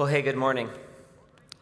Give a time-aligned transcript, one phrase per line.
[0.00, 0.70] Well, hey, good morning.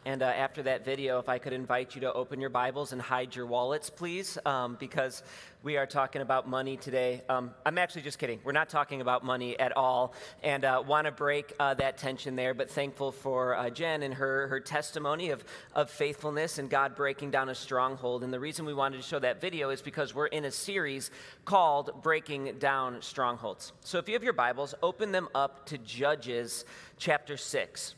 [0.04, 3.02] And uh, after that video, if I could invite you to open your Bibles and
[3.02, 5.24] hide your wallets, please, um, because
[5.64, 7.22] we are talking about money today.
[7.28, 8.38] Um, I'm actually just kidding.
[8.44, 10.14] We're not talking about money at all,
[10.44, 12.54] and uh, want to break uh, that tension there.
[12.54, 15.44] But thankful for uh, Jen and her her testimony of
[15.74, 18.22] of faithfulness and God breaking down a stronghold.
[18.22, 21.10] And the reason we wanted to show that video is because we're in a series
[21.44, 26.64] called "Breaking Down Strongholds." So if you have your Bibles, open them up to Judges
[26.98, 27.96] chapter six.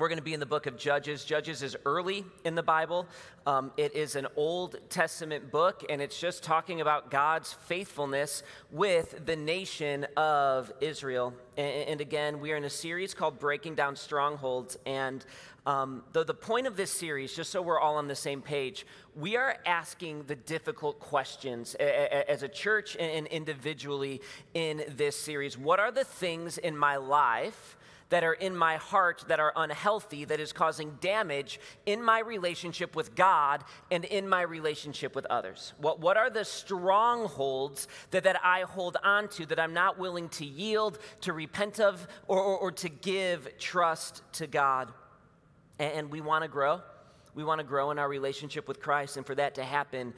[0.00, 1.26] We're going to be in the book of Judges.
[1.26, 3.06] Judges is early in the Bible.
[3.46, 9.26] Um, it is an Old Testament book, and it's just talking about God's faithfulness with
[9.26, 11.34] the nation of Israel.
[11.58, 14.78] And, and again, we are in a series called Breaking Down Strongholds.
[14.86, 15.22] And
[15.66, 18.86] um, the, the point of this series, just so we're all on the same page,
[19.14, 24.22] we are asking the difficult questions as a church and individually
[24.54, 25.58] in this series.
[25.58, 27.76] What are the things in my life?
[28.10, 32.94] That are in my heart that are unhealthy, that is causing damage in my relationship
[32.94, 35.72] with God and in my relationship with others?
[35.78, 40.28] What, what are the strongholds that, that I hold on to that I'm not willing
[40.30, 44.92] to yield, to repent of, or, or, or to give trust to God?
[45.78, 46.82] And, and we want to grow.
[47.34, 49.16] We want to grow in our relationship with Christ.
[49.16, 50.14] And for that to happen,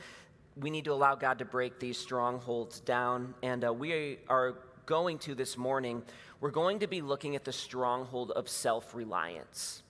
[0.56, 3.34] we need to allow God to break these strongholds down.
[3.42, 4.54] And uh, we are
[4.86, 6.02] going to this morning
[6.42, 9.84] we're going to be looking at the stronghold of self reliance.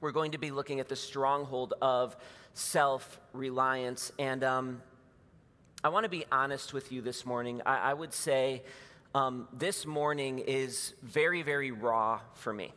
[0.00, 2.16] We're going to be looking at the stronghold of
[2.54, 4.10] self reliance.
[4.18, 4.82] And um,
[5.84, 7.60] I want to be honest with you this morning.
[7.66, 8.62] I, I would say
[9.14, 12.72] um, this morning is very, very raw for me.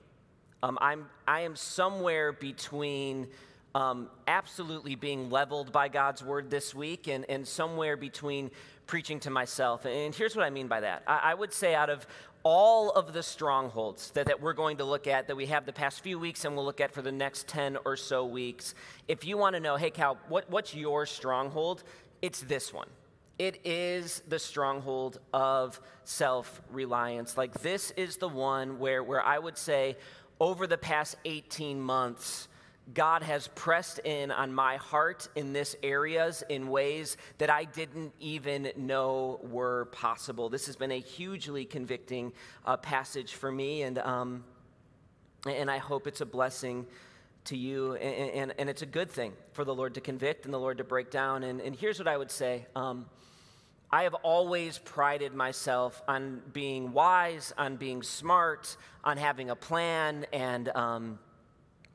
[0.61, 3.27] Um, I'm, I am somewhere between
[3.75, 8.51] um, absolutely being leveled by God's word this week and, and somewhere between
[8.87, 9.85] preaching to myself.
[9.85, 12.05] And here's what I mean by that I, I would say, out of
[12.43, 15.73] all of the strongholds that, that we're going to look at that we have the
[15.73, 18.75] past few weeks and we'll look at for the next 10 or so weeks.
[19.07, 21.83] If you want to know, hey, Cal, what, what's your stronghold?
[22.21, 22.87] It's this one.
[23.39, 27.35] It is the stronghold of self reliance.
[27.35, 29.97] Like, this is the one where, where I would say
[30.39, 32.47] over the past 18 months,
[32.93, 38.13] God has pressed in on my heart in this areas in ways that I didn't
[38.19, 40.49] even know were possible.
[40.49, 42.31] This has been a hugely convicting
[42.63, 44.43] uh, passage for me, and um,
[45.47, 46.85] and I hope it's a blessing
[47.45, 50.53] to you, and, and, and, it's a good thing for the Lord to convict and
[50.53, 51.43] the Lord to break down.
[51.43, 52.65] And, and here's what I would say.
[52.75, 53.05] Um,
[53.91, 60.25] I have always prided myself on being wise, on being smart, on having a plan,
[60.33, 61.19] and um,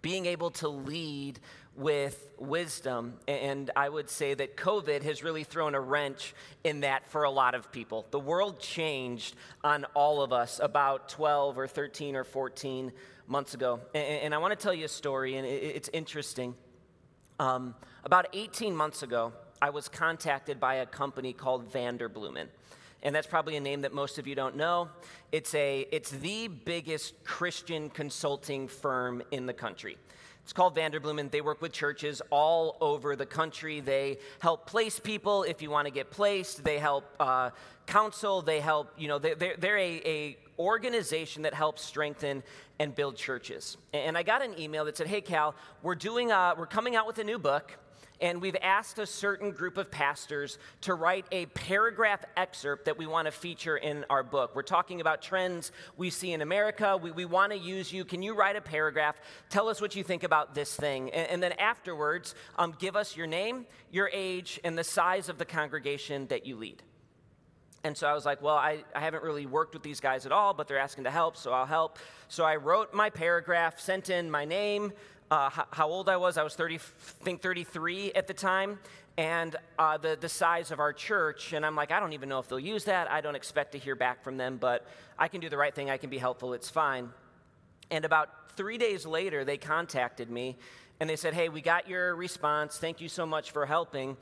[0.02, 1.38] being able to lead
[1.76, 3.14] with wisdom.
[3.28, 6.34] And I would say that COVID has really thrown a wrench
[6.64, 8.06] in that for a lot of people.
[8.10, 12.92] The world changed on all of us about 12 or 13 or 14
[13.26, 13.80] months ago.
[13.94, 16.54] And I want to tell you a story, and it's interesting.
[17.38, 17.74] Um,
[18.04, 22.48] about 18 months ago, I was contacted by a company called Vanderbloemen
[23.02, 24.88] and that's probably a name that most of you don't know.
[25.32, 29.96] It's, a, it's the biggest Christian consulting firm in the country.
[30.42, 31.30] It's called Vanderbloemen.
[31.30, 33.80] They work with churches all over the country.
[33.80, 36.64] They help place people if you want to get placed.
[36.64, 37.50] They help uh,
[37.86, 38.42] counsel.
[38.42, 42.42] They help, you know, they're, they're a, a organization that helps strengthen
[42.78, 43.76] and build churches.
[43.92, 47.06] And I got an email that said, hey, Cal, we're, doing a, we're coming out
[47.06, 47.76] with a new book
[48.20, 53.06] and we've asked a certain group of pastors to write a paragraph excerpt that we
[53.06, 54.54] want to feature in our book.
[54.54, 56.96] We're talking about trends we see in America.
[56.96, 58.04] We, we want to use you.
[58.04, 59.16] Can you write a paragraph?
[59.48, 61.10] Tell us what you think about this thing.
[61.10, 65.38] And, and then afterwards, um, give us your name, your age, and the size of
[65.38, 66.82] the congregation that you lead.
[67.82, 70.32] And so I was like, well, I, I haven't really worked with these guys at
[70.32, 71.98] all, but they're asking to help, so I'll help.
[72.28, 74.92] So I wrote my paragraph, sent in my name,
[75.30, 76.36] uh, how, old I was.
[76.36, 76.78] I was 30, I
[77.24, 78.78] think 33 at the time,
[79.16, 81.52] and uh, the, the size of our church.
[81.52, 83.10] And I'm like, I don't even know if they'll use that.
[83.10, 84.86] I don't expect to hear back from them, but
[85.18, 85.88] I can do the right thing.
[85.88, 86.52] I can be helpful.
[86.52, 87.10] It's fine.
[87.90, 90.56] And about three days later, they contacted me
[91.00, 92.76] and they said, Hey, we got your response.
[92.78, 94.16] Thank you so much for helping.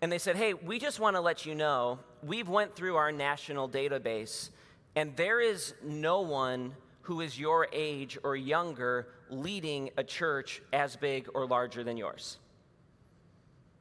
[0.00, 3.12] And they said, Hey, we just want to let you know we've went through our
[3.12, 4.50] national database,
[4.96, 10.96] and there is no one who is your age or younger leading a church as
[10.96, 12.38] big or larger than yours.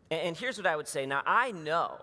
[0.09, 1.97] And here's what I would say now, I know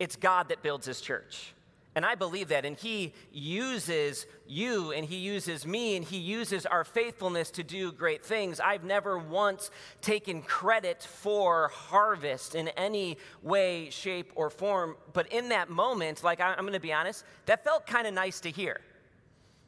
[0.00, 1.54] it's God that builds his church.
[1.94, 2.64] And I believe that.
[2.64, 7.92] And He uses you and He uses me and He uses our faithfulness to do
[7.92, 8.60] great things.
[8.60, 9.70] I've never once
[10.00, 14.96] taken credit for harvest in any way, shape, or form.
[15.12, 18.40] But in that moment, like I'm going to be honest, that felt kind of nice
[18.40, 18.80] to hear.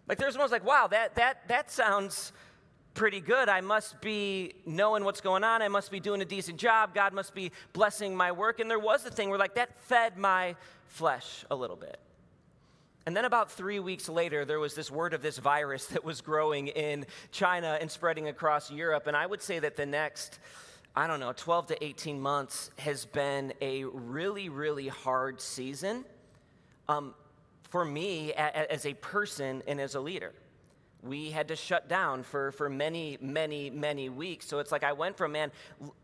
[0.09, 2.33] Like there's was like, wow, that, that, that sounds
[2.95, 3.49] pretty good.
[3.49, 5.63] I must be knowing what's going on.
[5.63, 6.95] I must be doing a decent job.
[6.95, 8.61] God must be blessing my work.
[8.61, 10.55] And there was a thing where, like, that fed my
[10.87, 11.99] flesh a little bit.
[13.07, 16.21] And then about three weeks later, there was this word of this virus that was
[16.21, 19.07] growing in China and spreading across Europe.
[19.07, 20.39] And I would say that the next,
[20.95, 26.05] I don't know, 12 to 18 months has been a really, really hard season
[26.89, 27.15] um,
[27.75, 30.33] for me as a person and as a leader
[31.05, 34.47] we had to shut down for, for many, many, many weeks.
[34.47, 35.53] So it's like I went from, man,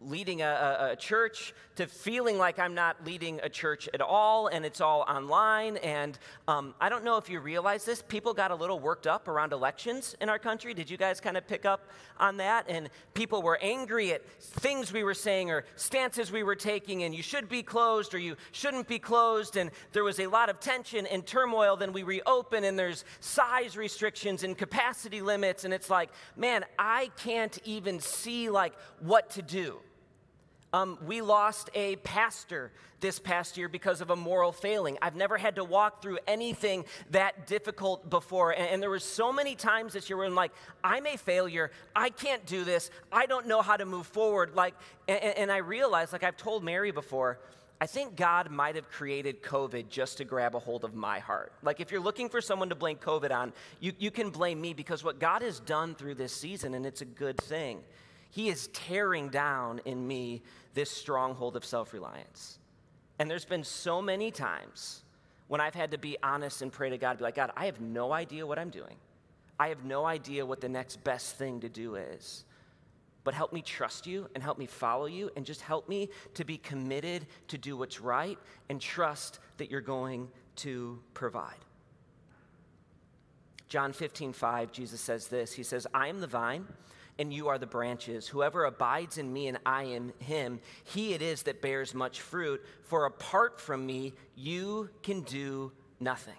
[0.00, 4.64] leading a, a, church to feeling like I'm not leading a church at all and
[4.64, 5.79] it's all online.
[5.79, 9.29] And um, I don't know if you realize this, people got a little worked up
[9.29, 10.75] around elections in our country.
[10.75, 11.88] Did you guys kind of pick up
[12.19, 12.67] on that?
[12.69, 17.14] And people were angry at things we were saying or stances we were taking, and
[17.14, 19.56] you should be closed or you shouldn't be closed.
[19.56, 21.76] And there was a lot of tension and turmoil.
[21.76, 26.65] Then we reopen, and there's size restrictions and capacity capacity limits and it's like man
[26.77, 29.77] i can't even see like what to do
[30.73, 34.99] um, we lost a pastor this past year because of a moral failing.
[35.03, 38.53] I've never had to walk through anything that difficult before.
[38.53, 40.53] And, and, there were so many times this year where I'm like,
[40.85, 41.73] I'm a failure.
[41.97, 42.91] I can't do this.
[43.11, 44.55] I don't know how to move forward.
[44.55, 44.75] Like,
[45.09, 47.41] and, and I realized, like I've told Mary before,
[47.81, 51.53] I think God might have created COVID just to grab a hold of my heart.
[51.62, 54.75] Like, if you're looking for someone to blame COVID on, you, you can blame me
[54.75, 57.81] because what God has done through this season, and it's a good thing,
[58.31, 60.43] He is tearing down in me
[60.75, 62.59] this stronghold of self reliance.
[63.19, 65.03] And there's been so many times
[65.49, 67.81] when I've had to be honest and pray to God, be like, God, I have
[67.81, 68.97] no idea what I'm doing.
[69.59, 72.44] I have no idea what the next best thing to do is
[73.25, 76.44] but help me trust you and help me follow you and just help me to
[76.44, 78.38] be committed to do what's right
[78.69, 81.64] and trust that you're going to provide.
[83.69, 86.67] John 15, 5, Jesus says this He says, I am the vine
[87.19, 88.26] and you are the branches.
[88.26, 92.64] Whoever abides in me and I in him, he it is that bears much fruit.
[92.82, 96.34] For apart from me, you can do nothing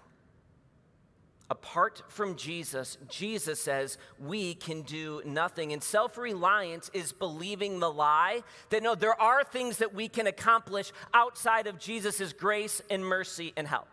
[1.52, 5.74] apart from Jesus, Jesus says we can do nothing.
[5.74, 10.26] And self reliance is believing the lie that no, there are things that we can
[10.26, 13.86] accomplish outside of Jesus' grace and mercy and help.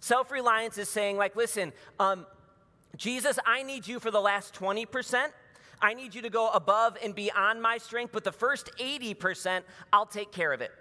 [0.00, 2.26] Self reliance is saying, like, listen, um,
[2.96, 5.28] Jesus, I need you for the last 20%.
[5.80, 9.62] I need you to go above and beyond my strength, but the first 80%,
[9.94, 10.72] I'll take care of it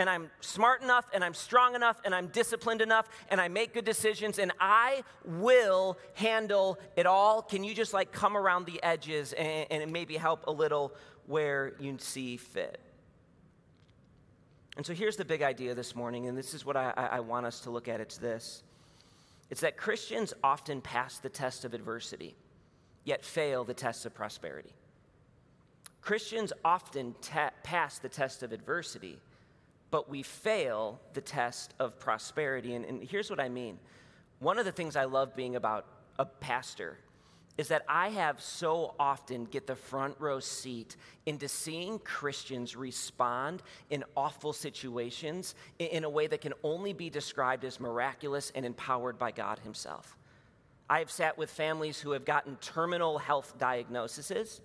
[0.00, 3.74] and I'm smart enough and I'm strong enough and I'm disciplined enough and I make
[3.74, 7.42] good decisions and I will handle it all.
[7.42, 10.94] Can you just like come around the edges and, and maybe help a little
[11.26, 12.80] where you see fit?
[14.78, 17.44] And so here's the big idea this morning, and this is what I, I want
[17.44, 18.00] us to look at.
[18.00, 18.62] It's this
[19.50, 22.36] it's that Christians often pass the test of adversity,
[23.04, 24.72] yet fail the test of prosperity.
[26.00, 29.18] Christians often ta- pass the test of adversity,
[29.90, 32.74] but we fail the test of prosperity.
[32.74, 33.78] And, and, here's what I mean
[34.38, 35.86] one of the things I love being about
[36.18, 36.98] a pastor
[37.58, 40.96] is that I have so often get the front row seat
[41.26, 47.64] into seeing Christians respond in awful situations in, a way that can only be described
[47.64, 50.16] as miraculous and empowered by God Himself.
[50.88, 54.62] I have sat with families who have gotten terminal health diagnoses,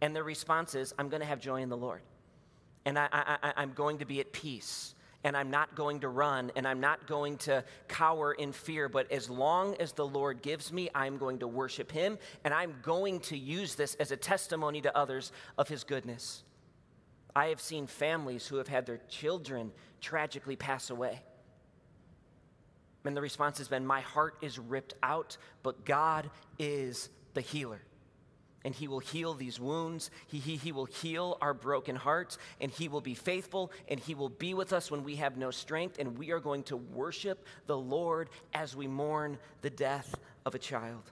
[0.00, 2.00] and their response is, I'm going to have joy in the Lord
[2.84, 6.52] and I, I, I'm going to be at peace and I'm not going to run
[6.54, 8.88] and I'm not going to cower in fear.
[8.88, 12.74] But as long as the Lord gives me, I'm going to worship Him and I'm
[12.82, 16.42] going to use this as a testimony to others of His goodness.
[17.34, 21.22] I have seen families who have had their children tragically pass away.
[23.04, 27.80] And the response has been, My heart is ripped out, but God is the healer
[28.64, 30.10] and he will heal these wounds.
[30.26, 34.14] He, he, he will heal our broken hearts, and he will be faithful, and he
[34.14, 37.46] will be with us when we have no strength, and we are going to worship
[37.66, 40.14] the Lord as we mourn the death
[40.46, 41.10] of a child.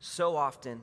[0.00, 0.80] So often,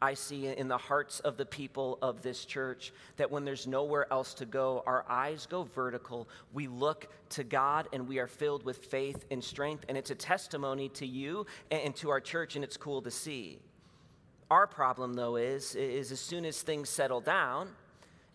[0.00, 4.12] I see in the hearts of the people of this church that when there's nowhere
[4.12, 6.28] else to go, our eyes go vertical.
[6.52, 9.86] We look to God and we are filled with faith and strength.
[9.88, 13.58] And it's a testimony to you and to our church, and it's cool to see.
[14.50, 17.70] Our problem, though, is, is as soon as things settle down,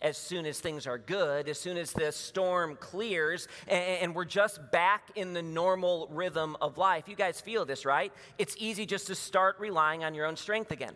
[0.02, 4.72] as soon as things are good, as soon as the storm clears, and, we're just
[4.72, 7.08] back in the normal rhythm of life.
[7.08, 8.12] You guys feel this, right?
[8.36, 10.94] It's easy just to start relying on your own strength again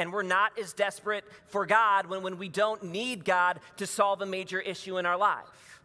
[0.00, 4.22] and we're not as desperate for God when, when we don't need God to solve
[4.22, 5.80] a major issue in our life.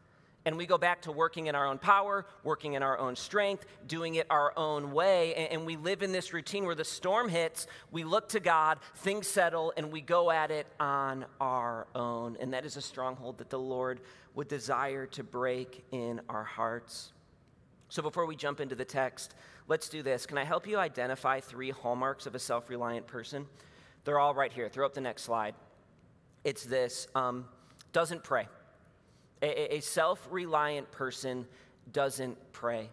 [0.45, 3.65] and we go back to working in our own power, working in our own strength,
[3.87, 5.49] doing it our own way.
[5.51, 9.25] And, we live in this routine where the storm hits, we look to God, things
[9.25, 12.37] settle, and we go at it on our own.
[12.39, 14.01] And that is a stronghold that the Lord
[14.35, 17.11] would desire to break in our hearts.
[17.89, 19.33] So before we jump into the text,
[19.67, 20.27] let's do this.
[20.27, 23.47] Can I help you identify three hallmarks of a self reliant person?
[24.05, 24.69] They're all right here.
[24.69, 25.55] Throw up the next slide.
[26.43, 27.45] It's this um,
[27.91, 28.47] doesn't pray.
[29.41, 31.45] A, a self reliant person
[31.91, 32.89] doesn't pray.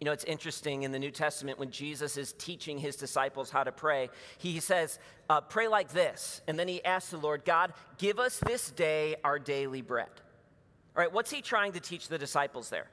[0.00, 3.62] You know, it's interesting in the New Testament when Jesus is teaching his disciples how
[3.62, 4.98] to pray, he says,
[5.30, 6.40] uh, Pray like this.
[6.48, 10.08] And then he asks the Lord, God, give us this day our daily bread.
[10.96, 12.88] All right, what's he trying to teach the disciples there?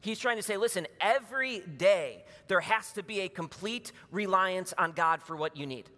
[0.00, 4.92] He's trying to say, listen, every day there has to be a complete reliance on
[4.92, 5.88] God for what you need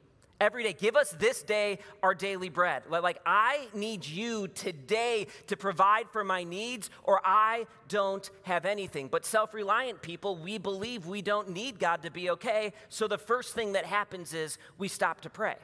[0.41, 0.73] every day.
[0.73, 2.85] Give us this day our daily bread.
[2.89, 9.09] Like, I need you today to provide for my needs, or I don't have anything.
[9.09, 12.73] But self reliant people, we believe we don't need God to be okay.
[12.89, 15.57] So the first thing that happens is we stop to pray.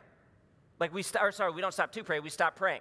[0.78, 2.80] Like, we start, sorry, we don't stop to pray, we stop praying.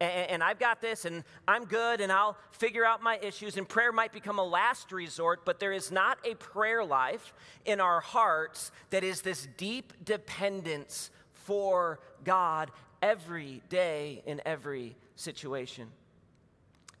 [0.00, 3.56] And, and I've got this, and I'm good, and I'll figure out my issues.
[3.56, 7.32] And prayer might become a last resort, but there is not a prayer life
[7.64, 11.10] in our hearts that is this deep dependence
[11.48, 15.88] for God every day in every situation.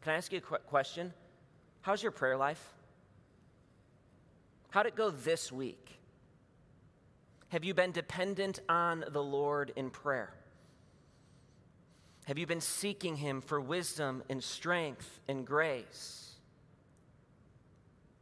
[0.00, 1.12] Can I ask you a qu- question?
[1.82, 2.72] How's your prayer life?
[4.70, 6.00] How'd it go this week?
[7.48, 10.32] Have you been dependent on the Lord in prayer?
[12.24, 16.36] Have you been seeking Him for wisdom and strength and grace?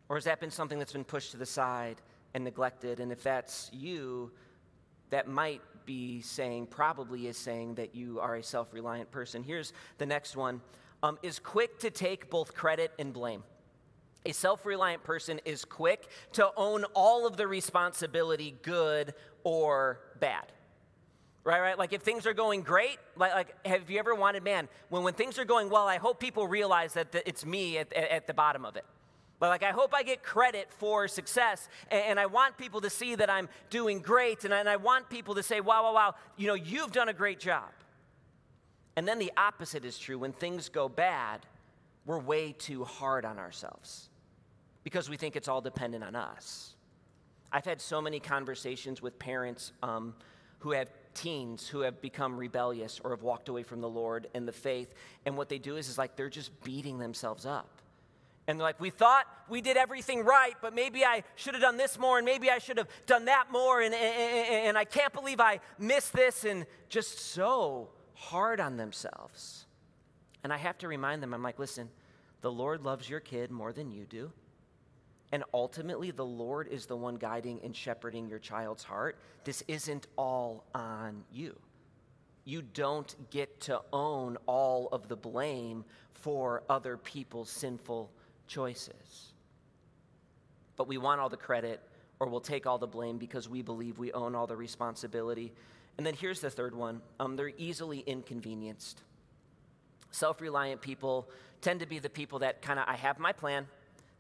[0.09, 2.03] Or has that been something that's been pushed to the side
[2.35, 2.99] and neglected?
[2.99, 4.33] And if that's you,
[5.11, 9.43] that might be saying, probably is saying that you are a self reliant person.
[9.43, 10.61] Here's the next one
[11.03, 13.43] um, is quick to take both credit and blame.
[14.27, 19.15] A self reliant person is quick to own all of the responsibility, good
[19.45, 20.53] or bad.
[21.45, 21.79] Right, right?
[21.79, 25.15] Like if things are going great, like, like have you ever wanted, man, when, when
[25.15, 28.27] things are going well, I hope people realize that the, it's me at, at, at
[28.27, 28.85] the bottom of it.
[29.39, 33.15] But like, I hope I get credit for success, and, I want people to see
[33.17, 36.15] that I'm doing great, and I, and I want people to say, wow, wow, wow,
[36.37, 37.69] you know, you've done a great job.
[38.97, 40.19] And then the opposite is true.
[40.19, 41.45] When things go bad,
[42.07, 44.09] we're way too hard on ourselves
[44.85, 46.75] because we think it's all dependent on us.
[47.53, 50.15] I've had so many conversations with parents um,
[50.61, 54.47] who have teens who have become rebellious or have walked away from the Lord and
[54.47, 57.76] the faith, and what they do is, is like they're just beating themselves up.
[58.49, 61.99] And like, we thought we did everything right, but maybe I should have done this
[61.99, 65.41] more, and maybe I should have done that more, and, and, and I can't believe
[65.41, 69.67] I missed this, and just so hard on themselves.
[70.45, 71.89] And I have to remind them, I'm like, listen,
[72.41, 74.31] the Lord loves your kid more than you do.
[75.33, 79.19] And ultimately, the Lord is the one guiding and shepherding your child's heart.
[79.43, 81.59] This isn't all on you.
[82.45, 88.13] You don't get to own all of the blame for other people's sinful
[88.47, 89.33] choices.
[90.77, 91.81] But we want all the credit
[92.19, 95.53] or we'll take all the blame because we believe we own all the responsibility.
[95.99, 99.03] And then here's the third one um, they're easily inconvenienced.
[100.11, 101.29] Self reliant people
[101.61, 103.67] tend to be the people that kind of, I have my plan,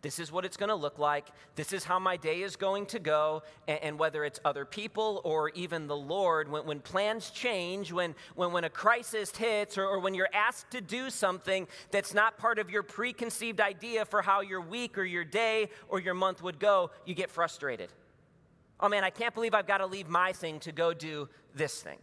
[0.06, 1.26] this is what it's going to look like.
[1.56, 3.42] This is how my day is going to go.
[3.66, 8.14] And, and whether it's other people or even the Lord, when, when plans change, when,
[8.36, 12.38] when, when a crisis hits, or, or when you're asked to do something that's not
[12.38, 16.40] part of your preconceived idea for how your week or your day or your month
[16.40, 17.92] would go, you get frustrated.
[18.78, 21.82] Oh man, I can't believe I've got to leave my thing to go do this
[21.82, 21.98] thing.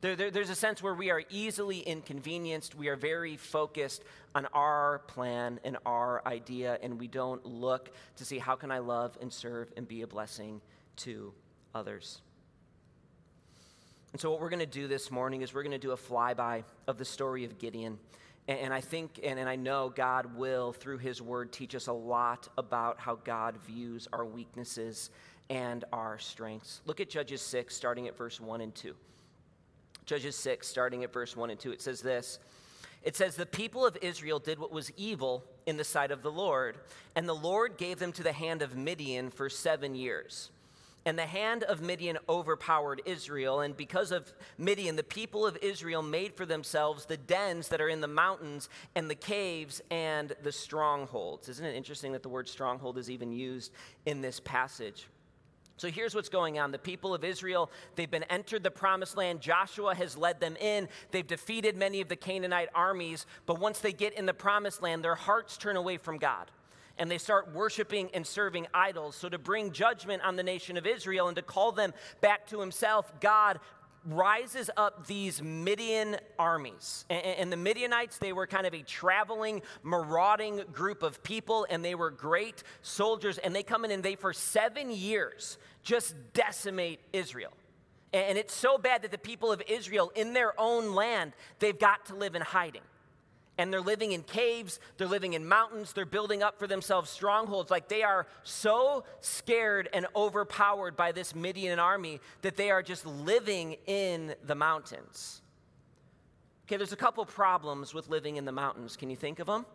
[0.00, 2.74] There, there, there's a sense where we are easily inconvenienced.
[2.74, 4.02] We are very focused
[4.34, 8.78] on our plan and our idea, and we don't look to see how can I
[8.78, 10.62] love and serve and be a blessing
[10.96, 11.34] to
[11.74, 12.22] others.
[14.12, 15.96] And so, what we're going to do this morning is we're going to do a
[15.96, 17.98] flyby of the story of Gideon.
[18.48, 21.88] And, and I think and, and I know God will, through His Word, teach us
[21.88, 25.10] a lot about how God views our weaknesses
[25.50, 26.80] and our strengths.
[26.86, 28.94] Look at Judges 6, starting at verse 1 and 2.
[30.10, 32.40] Judges 6, starting at verse 1 and 2, it says this.
[33.04, 36.32] It says, The people of Israel did what was evil in the sight of the
[36.32, 36.78] Lord,
[37.14, 40.50] and the Lord gave them to the hand of Midian for seven years.
[41.06, 46.02] And the hand of Midian overpowered Israel, and because of Midian, the people of Israel
[46.02, 50.50] made for themselves the dens that are in the mountains, and the caves, and the
[50.50, 51.48] strongholds.
[51.48, 53.70] Isn't it interesting that the word stronghold is even used
[54.06, 55.06] in this passage?
[55.80, 56.72] So here's what's going on.
[56.72, 59.40] The people of Israel, they've been entered the promised land.
[59.40, 60.90] Joshua has led them in.
[61.10, 63.24] They've defeated many of the Canaanite armies.
[63.46, 66.50] But once they get in the promised land, their hearts turn away from God.
[66.98, 69.16] And they start worshiping and serving idols.
[69.16, 72.60] So, to bring judgment on the nation of Israel and to call them back to
[72.60, 73.58] himself, God
[74.04, 77.04] rises up these Midian armies.
[77.10, 81.94] And, the Midianites, they were kind of a traveling, marauding group of people, and they
[81.94, 83.38] were great soldiers.
[83.38, 87.52] And they come in and they, for seven years, just decimate Israel.
[88.12, 92.06] And it's so bad that the people of Israel, in their own land, they've got
[92.06, 92.82] to live in hiding
[93.60, 97.70] and they're living in caves, they're living in mountains, they're building up for themselves strongholds.
[97.70, 103.04] Like they are so scared and overpowered by this Midian army that they are just
[103.04, 105.42] living in the mountains.
[106.66, 108.96] Okay, there's a couple problems with living in the mountains.
[108.96, 109.66] Can you think of them?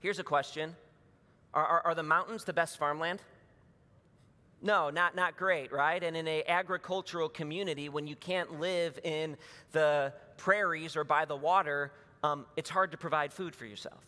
[0.00, 0.74] Here's a question
[1.52, 3.20] Are, are, are the mountains the best farmland?
[4.62, 6.02] No, not, not great, right?
[6.02, 9.36] And in an agricultural community, when you can't live in
[9.72, 11.92] the prairies or by the water,
[12.22, 14.04] um, it's hard to provide food for yourself.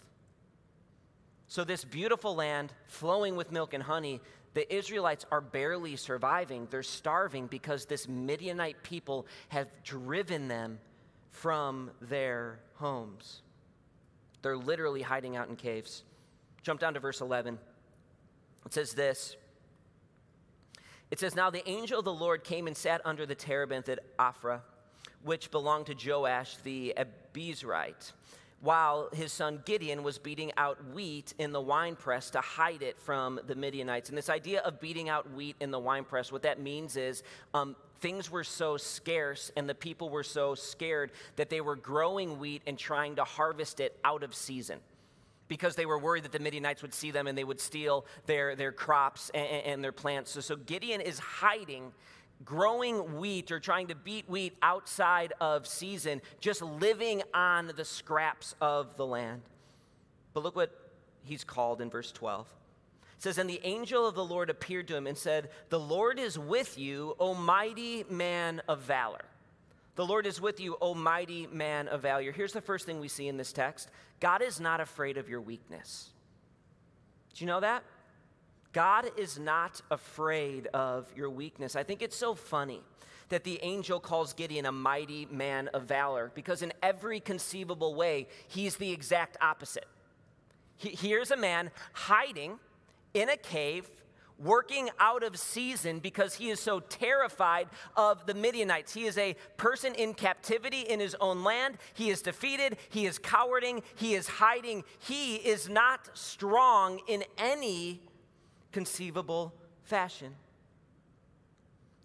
[1.49, 4.21] So, this beautiful land flowing with milk and honey,
[4.55, 6.69] the Israelites are barely surviving.
[6.71, 10.79] They're starving because this Midianite people have driven them
[11.31, 13.43] from their homes.
[14.43, 16.05] They're literally hiding out in caves.
[16.63, 17.59] Jump down to verse 11.
[18.65, 19.37] It says this
[21.15, 24.01] It says, Now the angel of the Lord came and sat under the terebinth at
[24.19, 24.63] Ophrah
[25.23, 28.11] which belonged to Joash the Abiezrite,
[28.61, 33.39] while his son Gideon was beating out wheat in the winepress to hide it from
[33.47, 34.09] the Midianites.
[34.09, 37.23] And this idea of beating out wheat in the winepress, what that means is
[37.55, 42.41] um, things were so scarce and the people were so scared that they were growing
[42.41, 44.81] wheat and trying to harvest it out of season
[45.49, 48.57] because they were worried that the Midianites would see them and they would steal their,
[48.57, 50.31] their crops and, and their plants.
[50.31, 51.93] So, so Gideon is hiding
[52.45, 58.55] growing wheat or trying to beat wheat outside of season, just living on the scraps
[58.61, 59.43] of the land.
[60.33, 60.73] But look what
[61.23, 62.47] he's called in verse 12.
[63.17, 66.19] It says, And the angel of the Lord appeared to him and said, The Lord
[66.19, 69.25] is with you, O mighty man of valor.
[69.97, 72.33] The Lord is with you, O mighty man of valor.
[72.33, 75.41] Here's the first thing we see in this text God is not afraid of your
[75.41, 76.11] weakness.
[77.35, 77.85] Do you know that?
[78.73, 81.77] God is not afraid of your weakness.
[81.77, 82.83] I think it's so funny
[83.29, 88.27] that the angel calls Gideon a mighty man of valor because, in every conceivable way,
[88.49, 89.87] he's the exact opposite.
[90.77, 92.59] Here's a man hiding
[93.15, 93.91] in a cave,
[94.39, 98.93] working out of season because he is so terrified of the Midianites.
[98.93, 101.79] He is a person in captivity in his own land.
[101.95, 102.77] He is defeated.
[102.89, 103.83] He is cowarding.
[103.95, 104.85] He is hiding.
[104.99, 108.03] He is not strong in any
[108.73, 110.35] conceivable fashion.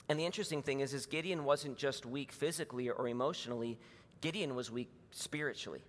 [0.08, 3.80] And the interesting thing is, is Gideon wasn't just weak physically or emotionally,
[4.22, 5.84] Gideon was weak spiritually.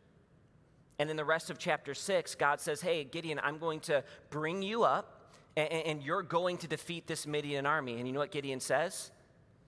[0.98, 4.61] And in the rest of chapter 6, God says, Hey, Gideon, I'm going to bring
[4.61, 5.19] you up
[5.60, 7.98] and, and you're going to defeat this Midian army.
[7.98, 9.10] And you know what Gideon says?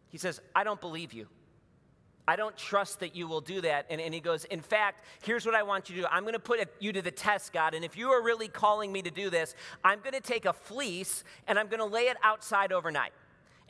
[0.08, 1.26] He says, I don't believe you.
[2.26, 3.86] I don't trust that you will do that.
[3.90, 6.08] And, and he goes, In fact, here's what I want you to do.
[6.10, 7.74] I'm going to put you to the test, God.
[7.74, 10.52] And if you are really calling me to do this, I'm going to take a
[10.52, 13.12] fleece and I'm going to lay it outside overnight.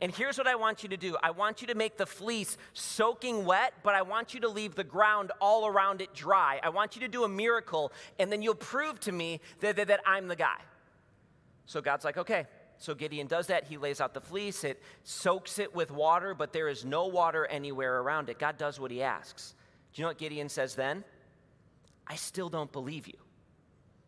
[0.01, 2.57] And here's what I want you to do I want you to make the fleece
[2.73, 6.59] soaking wet, but I want you to leave the ground all around it dry.
[6.61, 9.87] I want you to do a miracle, and then you'll prove to me that, that,
[9.87, 10.57] that I'm the guy.
[11.65, 12.45] So God's like, Okay,
[12.77, 13.65] so Gideon does that.
[13.65, 17.45] He lays out the fleece, it soaks it with water, but there is no water
[17.45, 18.39] anywhere around it.
[18.39, 19.55] God does what he asks.
[19.93, 21.03] Do you know what Gideon says then?
[22.07, 23.13] I still don't believe you.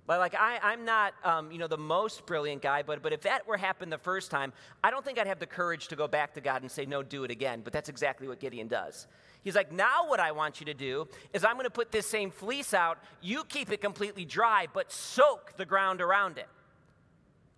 [0.07, 2.83] But like I, I'm not, um, you know, the most brilliant guy.
[2.83, 5.47] But but if that were happened the first time, I don't think I'd have the
[5.47, 7.61] courage to go back to God and say, no, do it again.
[7.63, 9.07] But that's exactly what Gideon does.
[9.43, 12.07] He's like, now what I want you to do is I'm going to put this
[12.07, 12.97] same fleece out.
[13.21, 16.47] You keep it completely dry, but soak the ground around it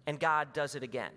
[0.08, 1.12] and God does it again.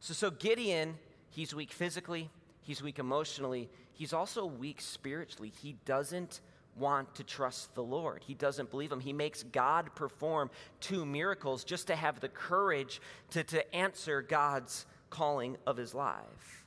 [0.00, 0.96] So, so Gideon,
[1.30, 2.30] he's weak physically,
[2.62, 5.52] he's weak emotionally, he's also weak spiritually.
[5.60, 6.40] He doesn't
[6.76, 8.22] want to trust the Lord.
[8.24, 9.00] He doesn't believe him.
[9.00, 10.48] He makes God perform
[10.80, 16.64] two miracles just to have the courage to, to answer God's calling of his life.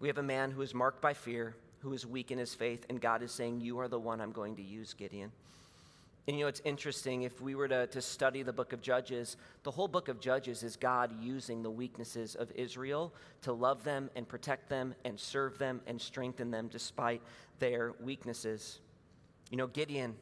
[0.00, 2.84] We have a man who is marked by fear, who is weak in his faith,
[2.88, 5.32] and God is saying, You are the one I'm going to use, Gideon.
[6.30, 7.22] And you know, it's interesting.
[7.22, 10.62] If we were to, to study the book of Judges, the whole book of Judges
[10.62, 13.12] is God using the weaknesses of Israel
[13.42, 17.20] to love them and protect them and serve them and strengthen them despite
[17.58, 18.78] their weaknesses.
[19.50, 20.14] You know, Gideon,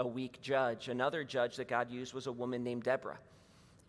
[0.00, 0.88] a weak judge.
[0.88, 3.18] Another judge that God used was a woman named Deborah.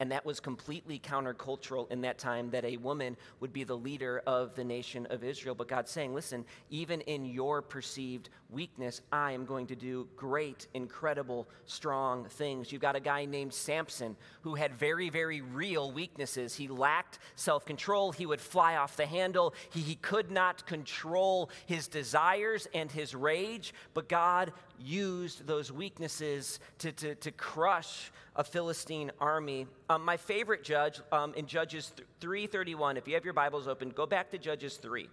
[0.04, 4.22] And that was completely countercultural in that time that a woman would be the leader
[4.28, 5.56] of the nation of Israel.
[5.56, 10.68] But God's saying, listen, even in your perceived weakness, I am going to do great,
[10.74, 12.70] incredible, strong things.
[12.70, 16.54] You've got a guy named Samson who had very, very real weaknesses.
[16.54, 21.50] He lacked self control, he would fly off the handle, he, he could not control
[21.66, 23.74] his desires and his rage.
[23.94, 24.52] But God
[24.84, 29.68] used those weaknesses to, to, to crush a Philistine army.
[29.90, 32.98] Um, my favorite judge um, in Judges 3:31.
[32.98, 35.04] If you have your Bibles open, go back to Judges 3.
[35.04, 35.10] It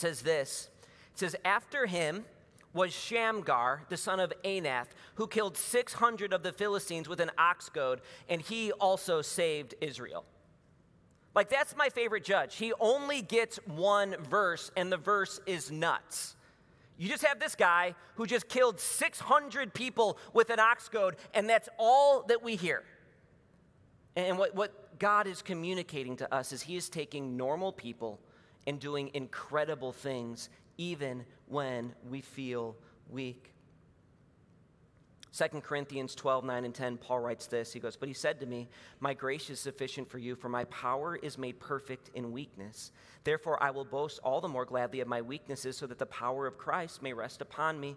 [0.00, 0.70] says this.
[1.12, 2.24] It says, "After him
[2.72, 7.68] was Shamgar, the son of Anath, who killed 600 of the Philistines with an ox
[7.68, 10.24] goad, and he also saved Israel."
[11.34, 12.56] Like, that's my favorite judge.
[12.56, 16.34] He only gets one verse, and the verse is nuts.
[17.00, 21.48] You just have this guy who just killed 600 people with an ox goad, and
[21.48, 22.84] that's all that we hear.
[24.16, 28.20] And what, what God is communicating to us is He is taking normal people
[28.66, 32.76] and doing incredible things, even when we feel
[33.08, 33.54] weak.
[35.36, 37.72] 2 Corinthians 12, 9 and 10, Paul writes this.
[37.72, 40.64] He goes, But he said to me, My grace is sufficient for you, for my
[40.64, 42.90] power is made perfect in weakness.
[43.22, 46.46] Therefore, I will boast all the more gladly of my weaknesses, so that the power
[46.46, 47.96] of Christ may rest upon me.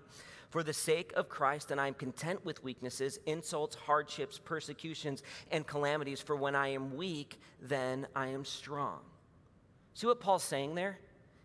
[0.52, 5.65] For the sake of Christ, and I am content with weaknesses, insults, hardships, persecutions, and
[5.65, 6.22] calamities.
[6.22, 9.00] For when I am weak, then I am strong.
[9.96, 11.00] See what Paul's saying there?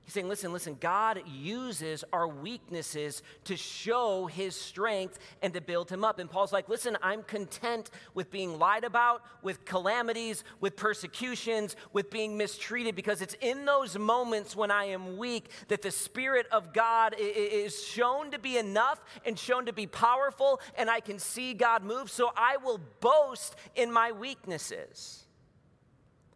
[0.09, 5.91] He's saying, listen, listen, God uses our weaknesses to show his strength and to build
[5.91, 6.19] him up.
[6.19, 12.09] And Paul's like, listen, I'm content with being lied about, with calamities, with persecutions, with
[12.09, 16.73] being mistreated, because it's in those moments when I am weak that the Spirit of
[16.73, 21.53] God is shown to be enough and shown to be powerful, and I can see
[21.53, 22.11] God move.
[22.11, 25.27] So I will boast in my weaknesses.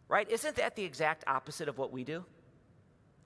[0.07, 0.29] Right?
[0.29, 2.23] Isn't that the exact opposite of what we do?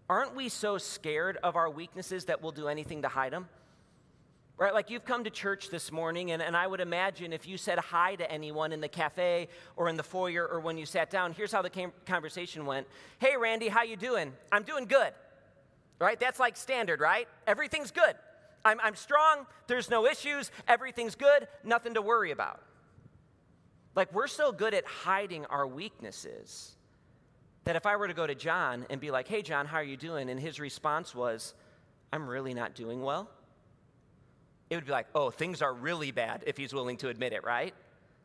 [0.09, 3.47] Aren't we so scared of our weaknesses that we'll do anything to hide them?
[4.57, 4.73] Right?
[4.73, 7.77] Like you've come to church this morning, and, and I would imagine if you said
[7.77, 11.33] hi to anyone in the cafe or in the foyer or when you sat down,
[11.33, 12.87] here's how the conversation went.
[13.19, 14.33] Hey, Randy, how you doing?
[14.51, 15.13] I'm doing good.
[15.99, 16.19] Right?
[16.19, 17.27] That's like standard, right?
[17.45, 18.15] Everything's good.
[18.65, 19.45] I'm, I'm strong.
[19.67, 20.51] There's no issues.
[20.67, 21.47] Everything's good.
[21.63, 22.61] Nothing to worry about.
[23.95, 26.76] Like we're so good at hiding our weaknesses
[27.67, 29.84] that if I were to go to John and be like, hey, John, how are
[29.84, 30.30] you doing?
[30.30, 31.53] And his response was,
[32.13, 33.30] I'm really not doing well,
[34.69, 37.43] it would be like, oh, things are really bad if he's willing to admit it,
[37.43, 37.73] right?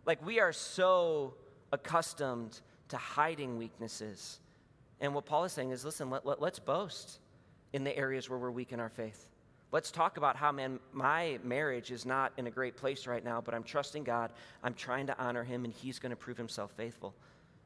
[0.06, 1.34] Like, we are so
[1.72, 4.38] accustomed to hiding weaknesses.
[5.00, 7.18] And what Paul is saying is listen, let, let, let's boast
[7.72, 9.26] in the areas where we're weak in our faith.
[9.72, 13.40] Let's talk about how, man, my marriage is not in a great place right now,
[13.40, 14.30] but I'm trusting God.
[14.62, 17.12] I'm trying to honor Him, and He's going to prove Himself faithful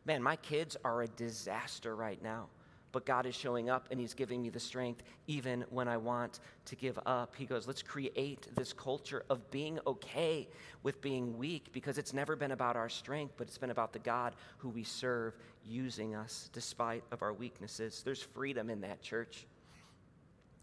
[0.07, 2.47] man, my kids are a disaster right now.
[2.93, 6.41] But God is showing up and He's giving me the strength even when I want
[6.65, 7.35] to give up.
[7.37, 10.49] He goes, let's create this culture of being okay
[10.83, 13.99] with being weak because it's never been about our strength, but it's been about the
[13.99, 18.01] God who we serve using us despite of our weaknesses.
[18.03, 19.47] There's freedom in that church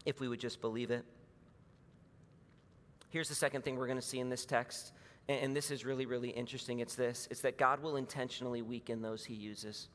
[0.04, 1.04] if we would just believe it.
[3.10, 4.92] Here's the second thing we're going to see in this text
[5.28, 6.80] and this is really, really interesting.
[6.80, 9.88] It's this it's that God will intentionally weaken those he uses.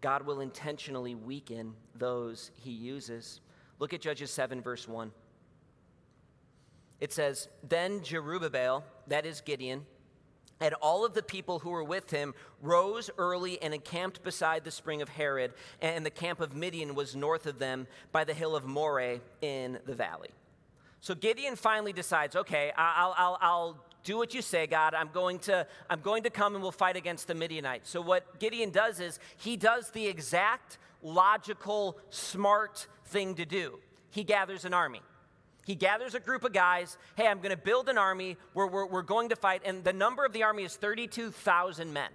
[0.00, 3.40] God will intentionally weaken those he uses.
[3.78, 5.10] Look at Judges 7, verse 1.
[7.00, 9.84] It says, Then Jerubbaal, that is Gideon,
[10.60, 14.70] and all of the people who were with him rose early and encamped beside the
[14.70, 18.54] spring of Harod, and the camp of Midian was north of them by the hill
[18.54, 20.30] of Moreh in the valley.
[21.00, 24.94] So Gideon finally decides, okay, I'll, I'll, I'll do what you say, God.
[24.94, 27.90] I'm going to I'm going to come and we'll fight against the Midianites.
[27.90, 33.78] So what Gideon does is he does the exact logical smart thing to do.
[34.10, 35.02] He gathers an army.
[35.66, 36.98] He gathers a group of guys.
[37.16, 39.62] Hey, I'm going to build an army where we're, we're going to fight.
[39.64, 42.10] And the number of the army is 32,000 men.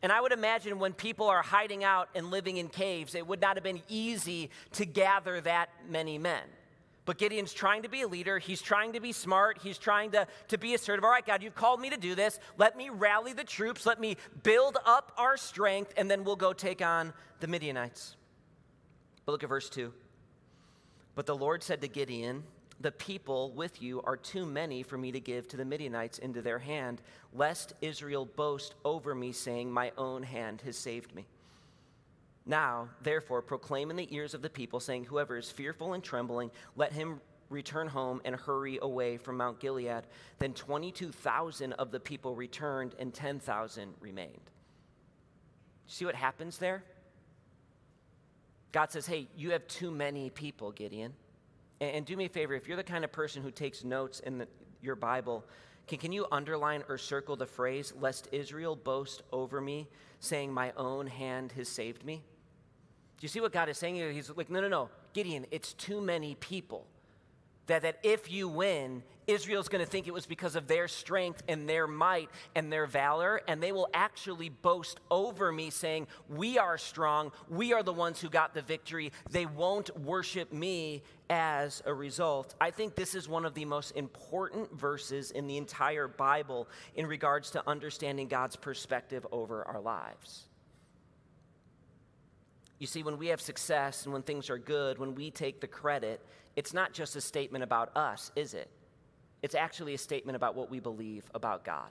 [0.00, 3.40] And I would imagine when people are hiding out and living in caves, it would
[3.40, 6.44] not have been easy to gather that many men.
[7.08, 8.38] But Gideon's trying to be a leader.
[8.38, 9.60] He's trying to be smart.
[9.62, 11.04] He's trying to, to be assertive.
[11.04, 12.38] All right, God, you've called me to do this.
[12.58, 13.86] Let me rally the troops.
[13.86, 18.14] Let me build up our strength, and then we'll go take on the Midianites.
[19.24, 19.90] But look at verse 2.
[21.14, 22.44] But the Lord said to Gideon,
[22.78, 26.42] The people with you are too many for me to give to the Midianites into
[26.42, 27.00] their hand,
[27.32, 31.24] lest Israel boast over me, saying, My own hand has saved me.
[32.48, 36.50] Now, therefore, proclaim in the ears of the people, saying, Whoever is fearful and trembling,
[36.76, 40.04] let him return home and hurry away from Mount Gilead.
[40.38, 44.50] Then 22,000 of the people returned, and 10,000 remained.
[45.86, 46.82] See what happens there?
[48.72, 51.12] God says, Hey, you have too many people, Gideon.
[51.82, 54.20] And, and do me a favor, if you're the kind of person who takes notes
[54.20, 54.48] in the,
[54.80, 55.44] your Bible,
[55.86, 59.86] can, can you underline or circle the phrase, lest Israel boast over me,
[60.18, 62.22] saying, My own hand has saved me?
[63.18, 64.10] Do you see what God is saying here?
[64.12, 66.86] He's like, No, no, no, Gideon, it's too many people
[67.68, 71.42] that, that if you win, Israel's going to think it was because of their strength
[71.48, 76.58] and their might and their valor, and they will actually boast over me, saying, We
[76.58, 77.30] are strong.
[77.48, 79.12] We are the ones who got the victory.
[79.30, 82.54] They won't worship me as a result.
[82.60, 87.06] I think this is one of the most important verses in the entire Bible in
[87.06, 90.48] regards to understanding God's perspective over our lives.
[92.78, 95.66] You see, when we have success and when things are good, when we take the
[95.66, 96.24] credit,
[96.56, 98.70] it's not just a statement about us, is it?
[99.42, 101.90] It's actually a statement about what we believe about God.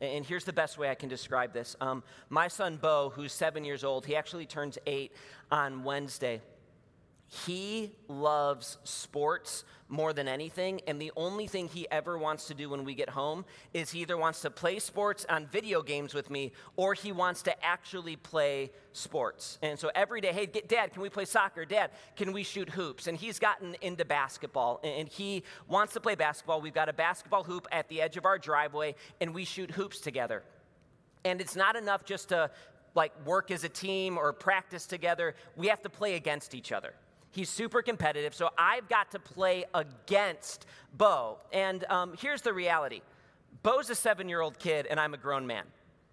[0.00, 1.74] And here's the best way I can describe this.
[1.80, 5.12] Um, my son Bo, who's seven years old, he actually turns eight
[5.50, 6.40] on Wednesday.
[7.30, 12.70] He loves sports more than anything, and the only thing he ever wants to do
[12.70, 16.30] when we get home is he either wants to play sports on video games with
[16.30, 19.58] me or he wants to actually play sports.
[19.62, 21.66] And so every day, hey, dad, can we play soccer?
[21.66, 23.06] Dad, can we shoot hoops?
[23.06, 26.60] And he's gotten into basketball and he wants to play basketball.
[26.60, 30.00] We've got a basketball hoop at the edge of our driveway, and we shoot hoops
[30.00, 30.44] together.
[31.24, 32.50] And it's not enough just to
[32.94, 36.94] like work as a team or practice together, we have to play against each other.
[37.30, 41.38] He's super competitive, so I've got to play against Bo.
[41.52, 43.02] And um, here's the reality
[43.62, 45.64] Bo's a seven year old kid, and I'm a grown man,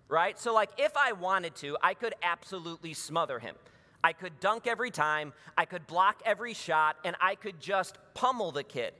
[0.08, 0.38] right?
[0.40, 3.56] So, like, if I wanted to, I could absolutely smother him.
[4.04, 8.52] I could dunk every time, I could block every shot, and I could just pummel
[8.52, 8.94] the kid.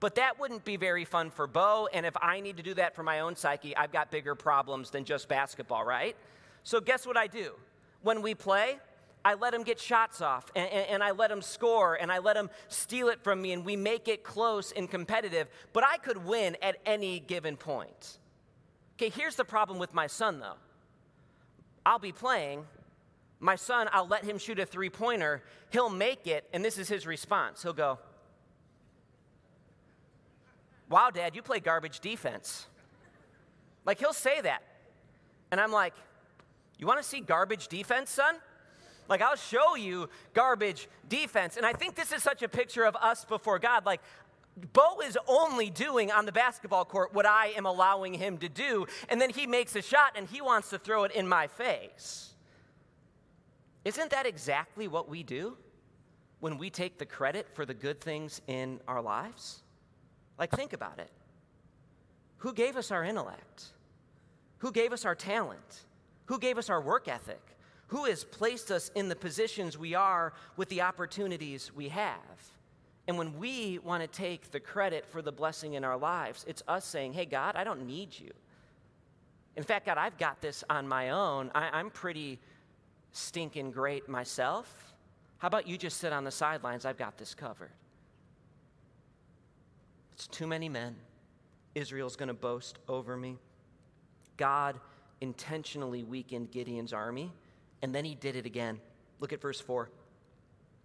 [0.00, 2.94] But that wouldn't be very fun for Bo, and if I need to do that
[2.94, 6.16] for my own psyche, I've got bigger problems than just basketball, right?
[6.62, 7.52] So, guess what I do?
[8.02, 8.78] When we play,
[9.24, 12.18] I let him get shots off and, and, and, I let him score and I
[12.18, 15.98] let him steal it from me and we make it close and competitive, but I
[15.98, 18.18] could win at any given point.
[18.96, 20.56] Okay, here's the problem with my son though.
[21.84, 22.64] I'll be playing,
[23.40, 26.88] my son, I'll let him shoot a three pointer, he'll make it, and this is
[26.88, 27.62] his response.
[27.62, 27.98] He'll go,
[30.88, 32.66] Wow, dad, you play garbage defense.
[33.86, 34.62] Like he'll say that.
[35.50, 35.94] And I'm like,
[36.78, 38.36] You wanna see garbage defense, son?
[39.10, 41.56] Like, I'll show you garbage defense.
[41.56, 43.84] And I think this is such a picture of us before God.
[43.84, 44.00] Like,
[44.72, 48.86] Bo is only doing on the basketball court what I am allowing him to do.
[49.08, 52.34] And then he makes a shot and he wants to throw it in my face.
[53.84, 55.56] Isn't that exactly what we do
[56.38, 59.62] when we take the credit for the good things in our lives?
[60.38, 61.10] Like, think about it.
[62.38, 63.64] Who gave us our intellect?
[64.58, 65.84] Who gave us our talent?
[66.26, 67.40] Who gave us our work ethic?
[67.90, 72.52] Who has placed us in the positions we are with the opportunities we have.
[73.08, 76.62] And when we want to take the credit for the blessing in our lives, it's
[76.68, 78.30] us saying, Hey, God, I don't need you.
[79.56, 81.50] In fact, God, I've got this on my own.
[81.52, 82.38] I, am pretty
[83.10, 84.94] stinking great myself.
[85.38, 86.84] How about you just sit on the sidelines?
[86.84, 87.72] I've got this covered.
[90.12, 90.94] It's too many men.
[91.74, 93.36] Israel's going to boast over me.
[94.36, 94.78] God
[95.20, 97.32] intentionally weakened Gideon's army
[97.82, 98.80] and then he did it again.
[99.20, 99.90] Look at verse 4.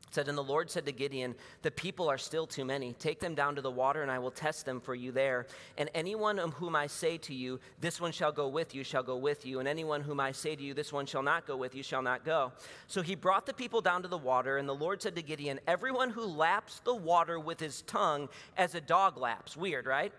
[0.08, 2.94] It said, And the Lord said to Gideon, The people are still too many.
[2.94, 5.48] Take them down to the water, and I will test them for you there.
[5.78, 9.04] And anyone of whom I say to you, This one shall go with you, shall
[9.04, 9.60] go with you.
[9.60, 12.02] And anyone whom I say to you, This one shall not go with you, shall
[12.02, 12.52] not go.
[12.88, 15.60] So he brought the people down to the water, and the Lord said to Gideon,
[15.68, 19.58] Everyone who laps the water with his tongue as a dog laps.
[19.58, 20.14] Weird, right?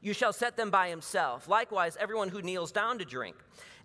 [0.00, 1.48] You shall set them by himself.
[1.48, 3.36] Likewise, everyone who kneels down to drink.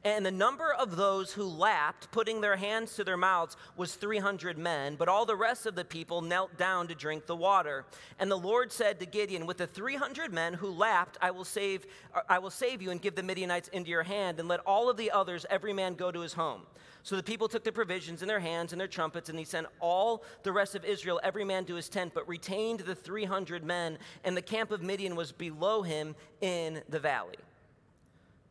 [0.03, 4.57] And the number of those who lapped, putting their hands to their mouths, was 300
[4.57, 7.85] men, but all the rest of the people knelt down to drink the water.
[8.17, 11.85] And the Lord said to Gideon, With the 300 men who lapped, I will save,
[12.27, 14.97] I will save you and give the Midianites into your hand, and let all of
[14.97, 16.63] the others, every man, go to his home.
[17.03, 19.67] So the people took the provisions in their hands and their trumpets, and he sent
[19.79, 23.99] all the rest of Israel, every man to his tent, but retained the 300 men,
[24.23, 27.37] and the camp of Midian was below him in the valley.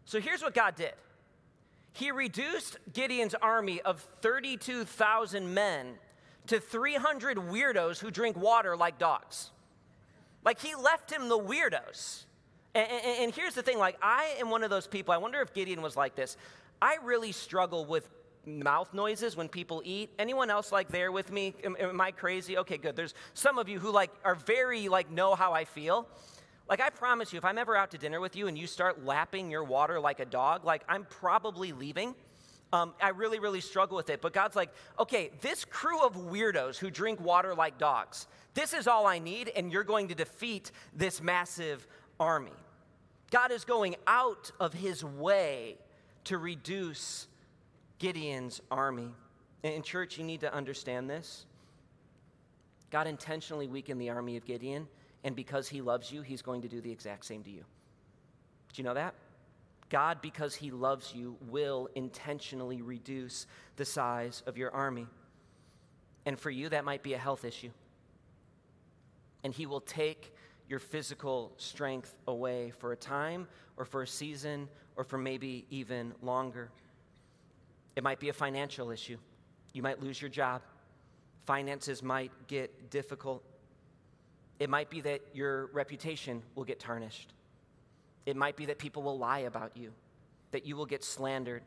[0.04, 0.92] So here's what God did
[1.92, 5.94] he reduced Gideon's army of 32,000 men
[6.46, 9.50] to 300 weirdos who drink water like dogs.
[10.44, 12.24] Like he left him the weirdos.
[12.74, 15.40] And, and, and, here's the thing like, I am one of those people, I wonder
[15.40, 16.36] if Gideon was like this.
[16.80, 18.08] I really struggle with
[18.46, 20.10] mouth noises when people eat.
[20.18, 21.54] Anyone else like there with me?
[21.64, 22.58] Am, am I crazy?
[22.58, 22.96] Okay, good.
[22.96, 26.08] There's some of you who like are very like know how I feel.
[26.70, 29.04] Like I promise you, if I'm ever out to dinner with you and you start
[29.04, 32.14] lapping your water like a dog, like I'm probably leaving.
[32.72, 34.20] Um, I really, really struggle with it.
[34.20, 38.86] But God's like, okay, this crew of weirdos who drink water like dogs, this is
[38.86, 41.84] all I need, and you're going to defeat this massive
[42.20, 42.52] army.
[43.32, 45.76] God is going out of his way
[46.24, 47.26] to reduce
[47.98, 49.10] Gideon's army.
[49.64, 51.46] In church, you need to understand this.
[52.90, 54.86] God intentionally weakened the army of Gideon,
[55.24, 57.64] and because he loves you, he's going to do the exact same to you.
[58.72, 59.14] Do you know that?
[59.90, 65.06] God, because he loves you, will intentionally reduce the size of your army.
[66.24, 67.70] And for you, that might be a health issue.
[69.42, 70.34] And he will take
[70.68, 76.14] your physical strength away for a time or for a season or for maybe even
[76.22, 76.70] longer.
[77.96, 79.16] It might be a financial issue.
[79.72, 80.62] You might lose your job.
[81.46, 83.42] Finances might get difficult.
[84.60, 87.32] It might be that your reputation will get tarnished.
[88.26, 89.90] It might be that people will lie about you,
[90.50, 91.62] that you will get slandered.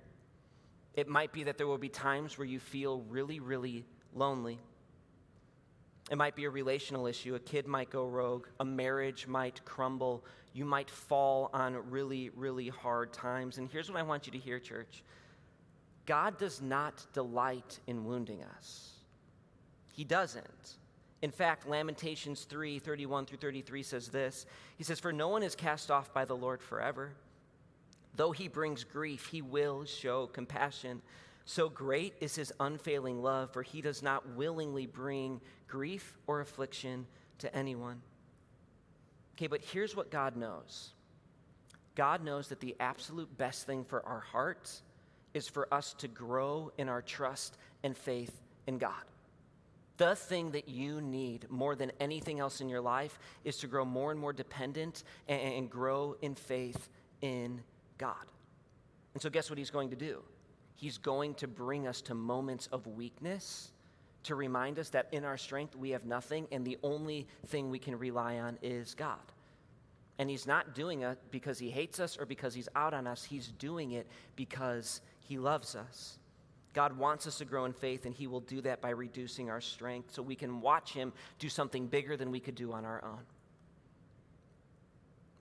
[0.94, 4.60] It might be that there will be times where you feel really, really lonely.
[6.12, 7.34] It might be a relational issue.
[7.34, 8.46] A kid might go rogue.
[8.60, 10.24] A marriage might crumble.
[10.54, 13.58] You might fall on really, really hard times.
[13.58, 15.04] And here's what I want you to hear, church
[16.06, 18.92] God does not delight in wounding us,
[19.94, 20.78] He doesn't.
[21.24, 24.46] In fact, Lamentations 3 31 through 33 says this
[24.78, 27.14] He says, For no one is cast off by the Lord forever.
[28.16, 31.02] Though he brings grief, he will show compassion.
[31.46, 37.08] So great is his unfailing love, for he does not willingly bring grief or affliction
[37.40, 38.02] to anyone.
[39.36, 40.92] Okay, but here's what God knows
[41.96, 44.82] God knows that the absolute best thing for our hearts
[45.34, 49.04] is for us to grow in our trust and faith in God.
[49.98, 53.86] The thing that you need more than anything else in your life is to grow
[53.86, 56.90] more and more dependent and, grow in faith
[57.22, 57.62] in
[57.98, 58.26] God.
[59.14, 60.24] And so, guess what He's going to do?
[60.76, 63.72] He's going to bring us to moments of weakness
[64.24, 67.80] to remind us that in our strength we have nothing, and the only thing we
[67.80, 69.20] can rely on is God.
[70.18, 73.24] And He's not doing it because He hates us or because He's out on us,
[73.24, 76.18] He's doing it because He loves us.
[76.74, 79.62] God wants us to grow in faith, and He will do that by reducing our
[79.62, 83.04] strength so we can watch Him do something bigger than we could do on our
[83.04, 83.20] own.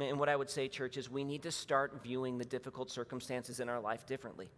[0.08, 3.60] And what I would say, church, is we need to start viewing the difficult circumstances
[3.60, 4.48] in our life differently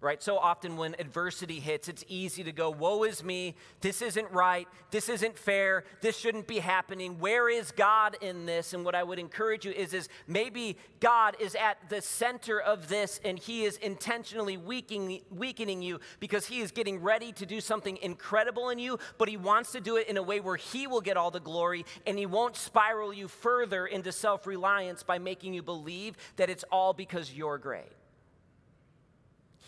[0.00, 0.22] right?
[0.22, 3.56] So often when adversity hits, it's easy to go, Woe is me.
[3.80, 4.68] This isn't right.
[4.92, 5.84] This isn't fair.
[6.00, 7.18] This shouldn't be happening.
[7.18, 8.74] Where is God in this?
[8.74, 12.88] And what I would encourage you is, is maybe God is at the center of
[12.88, 17.60] this and he is intentionally weakening, weakening you because he is getting ready to do
[17.60, 20.86] something incredible in you, but he wants to do it in a way where he
[20.86, 25.18] will get all the glory and he won't spiral you further into self reliance by
[25.18, 27.97] making you believe that it's all because you're great.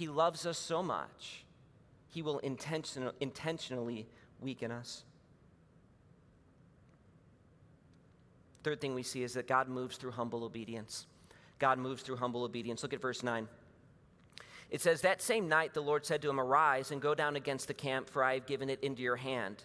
[0.00, 1.44] He loves us so much,
[2.08, 4.08] He will intention- intentionally
[4.40, 5.04] weaken us.
[8.62, 11.06] Third thing we see is that God moves through humble obedience.
[11.58, 12.82] God moves through humble obedience.
[12.82, 13.46] Look at verse 9.
[14.70, 17.68] It says, That same night the Lord said to him, Arise and go down against
[17.68, 19.64] the camp, for I have given it into your hand.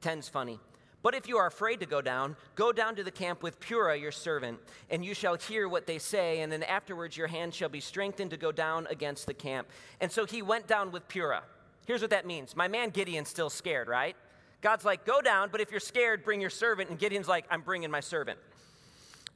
[0.00, 0.60] Ten's funny.
[1.04, 4.00] But if you are afraid to go down, go down to the camp with Purah,
[4.00, 7.68] your servant, and you shall hear what they say, and then afterwards your hand shall
[7.68, 9.68] be strengthened to go down against the camp.
[10.00, 11.42] And so he went down with Purah.
[11.86, 14.16] Here's what that means my man Gideon's still scared, right?
[14.62, 16.88] God's like, go down, but if you're scared, bring your servant.
[16.88, 18.38] And Gideon's like, I'm bringing my servant.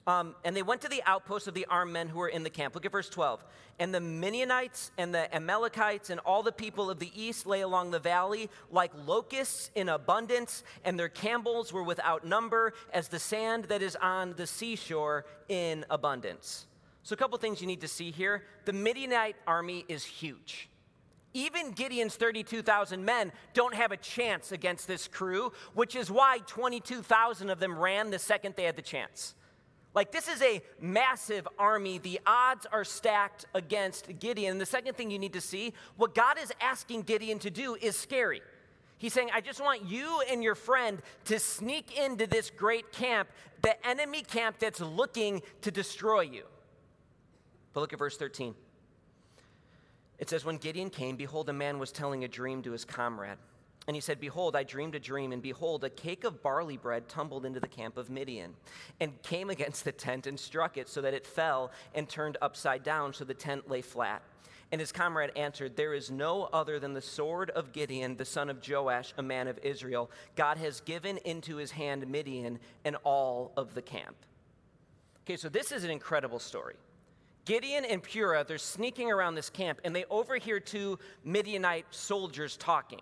[0.08, 2.48] Um, and they went to the outposts of the armed men who were in the
[2.48, 2.74] camp.
[2.74, 3.44] Look at verse 12.
[3.78, 7.90] And the Midianites and the Amalekites and all the people of the east lay along
[7.90, 13.64] the valley like locusts in abundance, and their camels were without number as the sand
[13.64, 16.66] that is on the seashore in abundance.
[17.02, 18.44] So, a couple things you need to see here.
[18.64, 20.70] The Midianite army is huge.
[21.34, 27.50] Even Gideon's 32,000 men don't have a chance against this crew, which is why 22,000
[27.50, 29.34] of them ran the second they had the chance.
[29.98, 31.98] Like, this is a massive army.
[31.98, 34.52] The odds are stacked against Gideon.
[34.52, 37.74] And the second thing you need to see what God is asking Gideon to do
[37.74, 38.40] is scary.
[38.98, 43.28] He's saying, I just want you and your friend to sneak into this great camp,
[43.62, 46.44] the enemy camp that's looking to destroy you.
[47.72, 48.54] But look at verse 13.
[50.20, 53.38] It says, When Gideon came, behold, a man was telling a dream to his comrade.
[53.88, 57.08] And he said, Behold, I dreamed a dream, and behold, a cake of barley bread
[57.08, 58.54] tumbled into the camp of Midian,
[59.00, 62.82] and came against the tent and struck it, so that it fell and turned upside
[62.82, 64.22] down, so the tent lay flat.
[64.70, 68.50] And his comrade answered, There is no other than the sword of Gideon, the son
[68.50, 70.10] of Joash, a man of Israel.
[70.36, 74.16] God has given into his hand Midian and all of the camp.
[75.24, 76.74] Okay, so this is an incredible story.
[77.46, 83.00] Gideon and Purah, they're sneaking around this camp and they overhear two Midianite soldiers talking.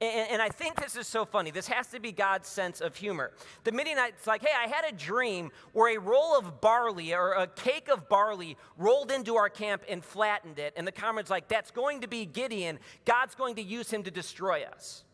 [0.00, 1.50] And, and, I think this is so funny.
[1.50, 3.32] This has to be God's sense of humor.
[3.64, 7.46] The Midianites like, hey, I had a dream where a roll of barley or a
[7.46, 10.72] cake of barley rolled into our camp and flattened it.
[10.76, 12.78] And the comrade's like, that's going to be Gideon.
[13.04, 15.04] God's going to use him to destroy us.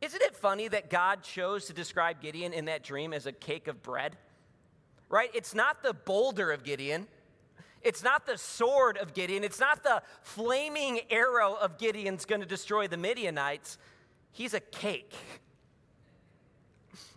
[0.00, 3.68] Isn't it funny that God chose to describe Gideon in that dream as a cake
[3.68, 4.16] of bread?
[5.10, 5.30] Right?
[5.34, 7.06] It's not the boulder of Gideon.
[7.82, 9.42] It's not the sword of Gideon.
[9.42, 13.78] It's not the flaming arrow of Gideon's going to destroy the Midianites.
[14.32, 15.14] He's a cake.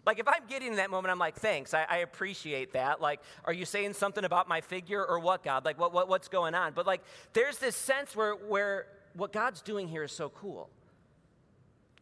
[0.05, 2.99] Like, if I'm getting in that moment, I'm like, thanks, I, I, appreciate that.
[2.99, 5.63] Like, are you saying something about my figure or what, God?
[5.63, 6.73] Like, what, what, what's going on?
[6.73, 7.01] But, like,
[7.31, 10.69] there's this sense where, where what God's doing here is so cool.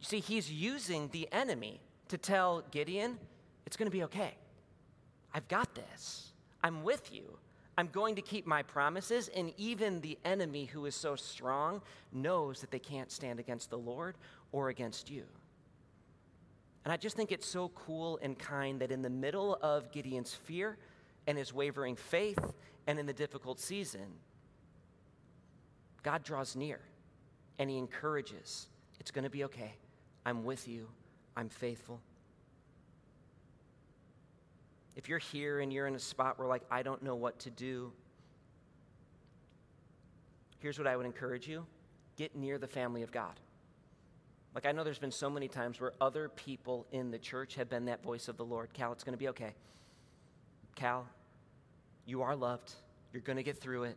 [0.00, 3.18] You see, he's using the enemy to tell Gideon,
[3.66, 4.34] it's going to be okay.
[5.32, 6.32] I've got this.
[6.64, 7.38] I'm with you.
[7.82, 12.60] I'm going to keep my promises, and even the enemy who is so strong knows
[12.60, 14.14] that they can't stand against the Lord
[14.52, 15.24] or against you.
[16.84, 20.32] And I just think it's so cool and kind that in the middle of Gideon's
[20.32, 20.78] fear
[21.26, 22.38] and his wavering faith
[22.86, 24.06] and in the difficult season,
[26.04, 26.78] God draws near
[27.58, 28.68] and he encourages.
[29.00, 29.74] It's going to be okay.
[30.24, 30.86] I'm with you.
[31.36, 32.00] I'm faithful.
[34.96, 37.50] If you're here and you're in a spot where, like, I don't know what to
[37.50, 37.92] do,
[40.58, 41.66] here's what I would encourage you
[42.16, 43.40] get near the family of God.
[44.54, 47.70] Like, I know there's been so many times where other people in the church have
[47.70, 48.72] been that voice of the Lord.
[48.74, 49.54] Cal, it's going to be okay.
[50.74, 51.06] Cal,
[52.04, 52.72] you are loved.
[53.12, 53.96] You're going to get through it.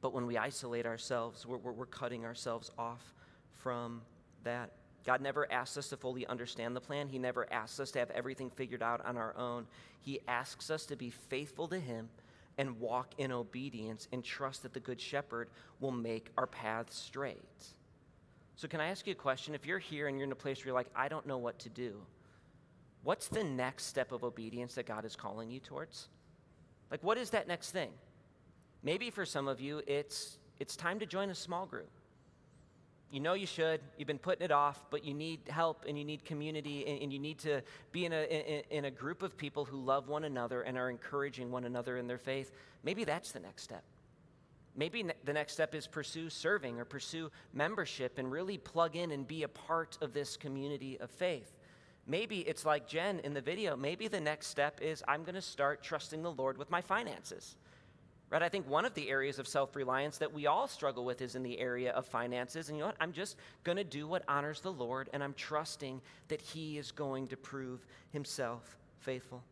[0.00, 3.12] But when we isolate ourselves, we're, we're, we're cutting ourselves off
[3.50, 4.02] from
[4.44, 4.70] that.
[5.04, 7.08] God never asks us to fully understand the plan.
[7.08, 9.66] He never asks us to have everything figured out on our own.
[10.00, 12.08] He asks us to be faithful to Him
[12.58, 15.48] and walk in obedience and trust that the Good Shepherd
[15.80, 17.66] will make our paths straight.
[18.54, 19.54] So, can I ask you a question?
[19.54, 21.58] If you're here and you're in a place where you're like, I don't know what
[21.60, 22.00] to do,
[23.02, 26.08] what's the next step of obedience that God is calling you towards?
[26.90, 27.90] Like, what is that next thing?
[28.82, 31.90] Maybe for some of you, it's, it's time to join a small group
[33.12, 36.04] you know you should, you've been putting it off, but you need help and you
[36.04, 39.36] need community and, and you need to be in a, in, in a group of
[39.36, 42.52] people who love one another and are encouraging one another in their faith.
[42.82, 43.84] Maybe that's the next step.
[44.74, 49.10] Maybe ne- the next step is pursue serving or pursue membership and really plug in
[49.10, 51.54] and be a part of this community of faith.
[52.06, 53.76] Maybe it's like Jen in the video.
[53.76, 57.56] Maybe the next step is I'm going to start trusting the Lord with my finances.
[58.32, 58.42] Right?
[58.42, 61.34] I think one of the areas of self reliance that we all struggle with is
[61.34, 62.70] in the area of finances.
[62.70, 62.96] And you know what?
[62.98, 66.90] I'm just going to do what honors the Lord, and I'm trusting that He is
[66.90, 69.42] going to prove Himself faithful.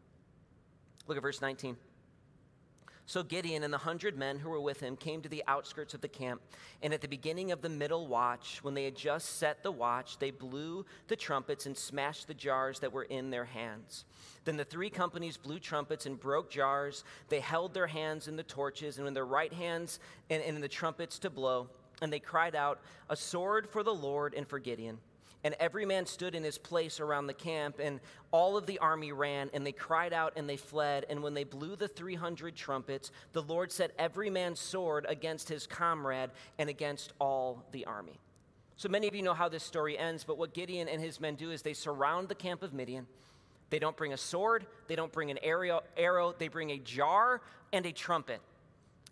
[1.07, 1.76] Look at verse 19.
[3.11, 6.01] So Gideon and the hundred men who were with him came to the outskirts of
[6.01, 6.41] the camp.
[6.81, 10.21] And at the beginning of the middle watch, when they had just set the watch,
[10.21, 14.05] they blew the trumpets and smashed the jars that were in their hands.
[14.45, 17.03] Then the three companies blew trumpets and broke jars.
[17.29, 19.99] They held their hands in the torches and in their right hands
[20.31, 21.69] and in the trumpets to blow.
[22.01, 24.99] And they cried out, A sword for the Lord and for Gideon.
[25.43, 29.11] And every man stood in his place around the camp, and all of the army
[29.12, 31.07] ran, and they cried out and they fled.
[31.09, 35.66] And when they blew the 300 trumpets, the Lord set every man's sword against his
[35.66, 38.20] comrade and against all the army.
[38.76, 41.34] So many of you know how this story ends, but what Gideon and his men
[41.36, 43.07] do is they surround the camp of Midian.
[43.70, 47.41] They don't bring a sword, they don't bring an arrow, they bring a jar
[47.72, 48.41] and a trumpet.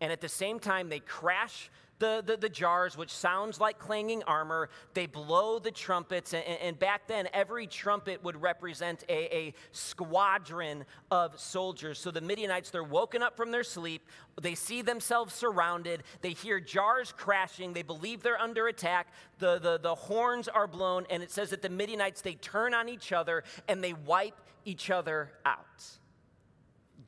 [0.00, 4.22] And at the same time, they crash the, the, the, jars, which sounds like clanging
[4.24, 4.68] armor.
[4.94, 10.84] They blow the trumpets, and, and back then, every trumpet would represent a, a, squadron
[11.10, 11.98] of soldiers.
[11.98, 14.06] So the Midianites, they're woken up from their sleep.
[14.40, 16.02] They see themselves surrounded.
[16.20, 17.72] They hear jars crashing.
[17.72, 19.08] They believe they're under attack.
[19.38, 22.88] The, the, the horns are blown, and it says that the Midianites, they turn on
[22.88, 25.98] each other and they wipe each other out.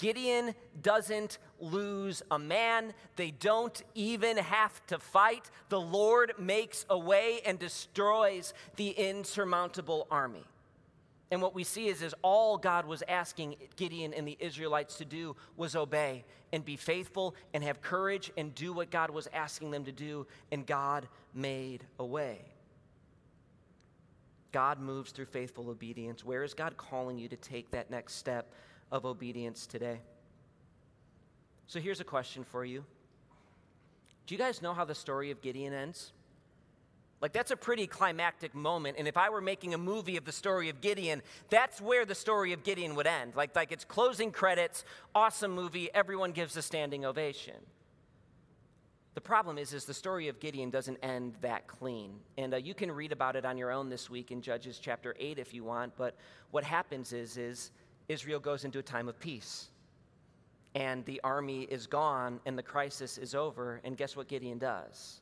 [0.00, 2.94] Gideon doesn't lose a man.
[3.16, 5.50] They don't even have to fight.
[5.68, 10.44] The Lord makes a way and destroys the insurmountable army.
[11.30, 15.04] And what we see is, is all God was asking Gideon and the Israelites to
[15.04, 19.70] do was obey and be faithful and have courage and do what God was asking
[19.70, 22.40] them to do, and God made a way.
[24.50, 26.24] God moves through faithful obedience.
[26.24, 28.52] Where is God calling you to take that next step
[28.90, 30.00] of obedience today?
[31.66, 32.84] So here's a question for you
[34.26, 36.12] Do you guys know how the story of Gideon ends?
[37.20, 38.96] Like, that's a pretty climactic moment.
[38.98, 41.20] And if I were making a movie of the story of Gideon,
[41.50, 43.36] that's where the story of Gideon would end.
[43.36, 44.84] Like, like it's closing credits,
[45.14, 47.56] awesome movie, everyone gives a standing ovation.
[49.14, 52.20] The problem is, is the story of Gideon doesn't end that clean.
[52.38, 55.14] And uh, you can read about it on your own this week in Judges chapter
[55.18, 55.94] 8 if you want.
[55.96, 56.16] But
[56.52, 57.70] what happens is, is
[58.10, 59.68] Israel goes into a time of peace.
[60.74, 63.80] And the army is gone and the crisis is over.
[63.84, 65.20] And guess what Gideon does?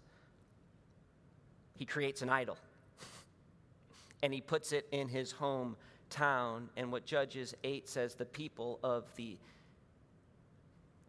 [1.78, 2.58] he creates an idol
[4.22, 6.66] and he puts it in his hometown.
[6.76, 9.38] And what Judges 8 says the people of the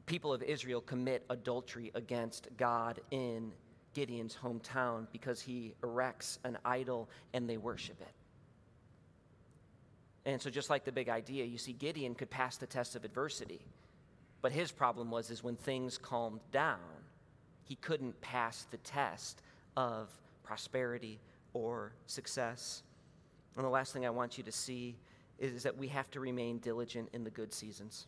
[0.05, 3.51] people of Israel commit adultery against God in
[3.93, 8.13] Gideon's hometown because he erects an idol and they worship it.
[10.33, 13.03] And so just like the big idea, you see Gideon could pass the test of
[13.03, 13.61] adversity.
[14.41, 16.79] But his problem was is when things calmed down,
[17.63, 19.41] he couldn't pass the test
[19.75, 20.09] of
[20.43, 21.19] prosperity
[21.53, 22.83] or success.
[23.55, 24.95] And the last thing I want you to see
[25.39, 28.05] is that we have to remain diligent in the good seasons.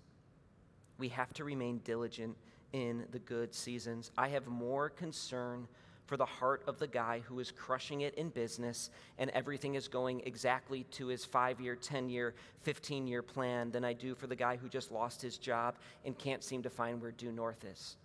[1.00, 2.38] We have to remain diligent
[2.72, 4.12] in the good seasons.
[4.16, 5.68] I have more concern
[6.12, 9.88] for the heart of the guy who is crushing it in business and everything is
[9.88, 12.34] going exactly to his five year, 10 year,
[12.64, 16.18] 15 year plan than I do for the guy who just lost his job and
[16.18, 17.96] can't seem to find where due north is.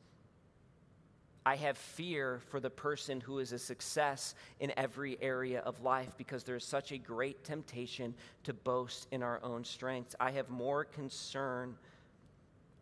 [1.44, 6.16] I have fear for the person who is a success in every area of life
[6.16, 10.14] because there's such a great temptation to boast in our own strengths.
[10.20, 11.74] I have more concern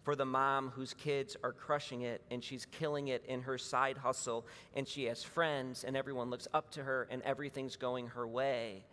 [0.04, 3.96] for the mom whose kids are crushing it and she's killing it in her side
[3.96, 8.26] hustle and she has friends and everyone looks up to her and everything's going her
[8.26, 8.84] way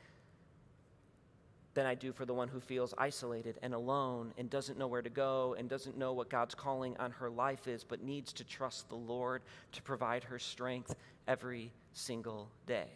[1.74, 5.02] than I do for the one who feels isolated and alone and doesn't know where
[5.02, 8.44] to go and doesn't know what God's calling on her life is, but needs to
[8.44, 9.42] trust the Lord
[9.74, 10.96] to provide her strength
[11.28, 12.90] every single day.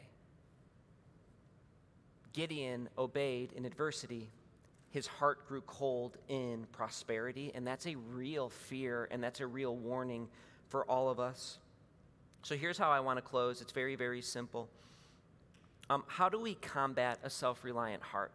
[2.34, 4.30] Gideon obeyed in adversity.
[4.96, 9.76] His heart grew cold in prosperity, and that's a real fear and that's a real
[9.76, 10.30] warning
[10.70, 11.58] for all of us.
[12.44, 14.70] So here's how I want to close it's very, very simple.
[15.90, 18.32] Um, how do we combat a self reliant heart?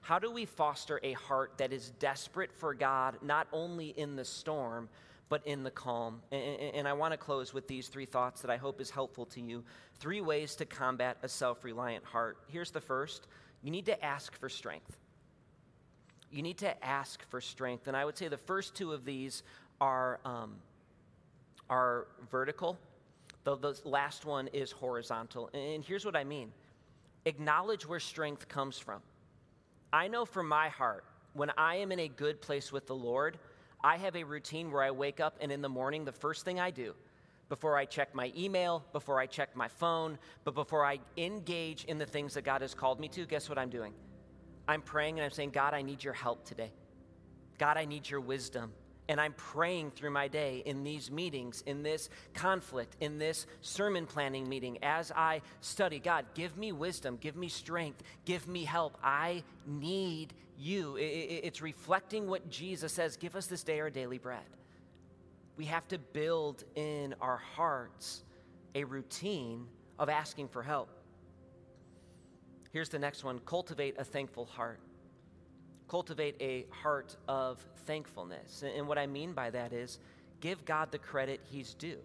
[0.00, 4.24] How do we foster a heart that is desperate for God, not only in the
[4.24, 4.88] storm,
[5.28, 6.22] but in the calm?
[6.32, 9.42] And, I want to close with these three thoughts that I hope is helpful to
[9.42, 9.62] you.
[9.98, 12.38] Three ways to combat a self reliant heart.
[12.48, 13.26] Here's the first
[13.62, 14.96] you need to ask for strength.
[16.30, 17.86] You need to ask for strength.
[17.88, 19.42] And I would say the first two of these
[19.80, 20.56] are, um,
[21.70, 22.78] are vertical,
[23.44, 25.50] the, the last one is horizontal.
[25.54, 26.52] And here's what I mean
[27.24, 29.00] acknowledge where strength comes from.
[29.92, 33.38] I know from my heart, when I am in a good place with the Lord,
[33.82, 36.58] I have a routine where I wake up and in the morning, the first thing
[36.58, 36.94] I do,
[37.48, 41.98] before I check my email, before I check my phone, but before I engage in
[41.98, 43.92] the things that God has called me to, guess what I'm doing?
[44.68, 46.72] I'm praying and I'm saying, God, I need your help today.
[47.58, 48.72] God, I need your wisdom
[49.08, 54.06] and I'm praying through my day in these meetings, in this conflict, in this sermon
[54.06, 55.98] planning meeting, as I study.
[55.98, 58.98] God, give me wisdom, give me strength, give me help.
[59.02, 60.96] I need you.
[60.98, 64.40] It's reflecting what Jesus says give us this day our daily bread.
[65.56, 68.24] We have to build in our hearts
[68.74, 69.66] a routine
[69.98, 70.90] of asking for help.
[72.76, 74.80] Here's the next one cultivate a thankful heart
[75.88, 78.62] cultivate a heart of thankfulness.
[78.62, 79.98] And what I mean by that is
[80.40, 81.96] give God the credit he's due.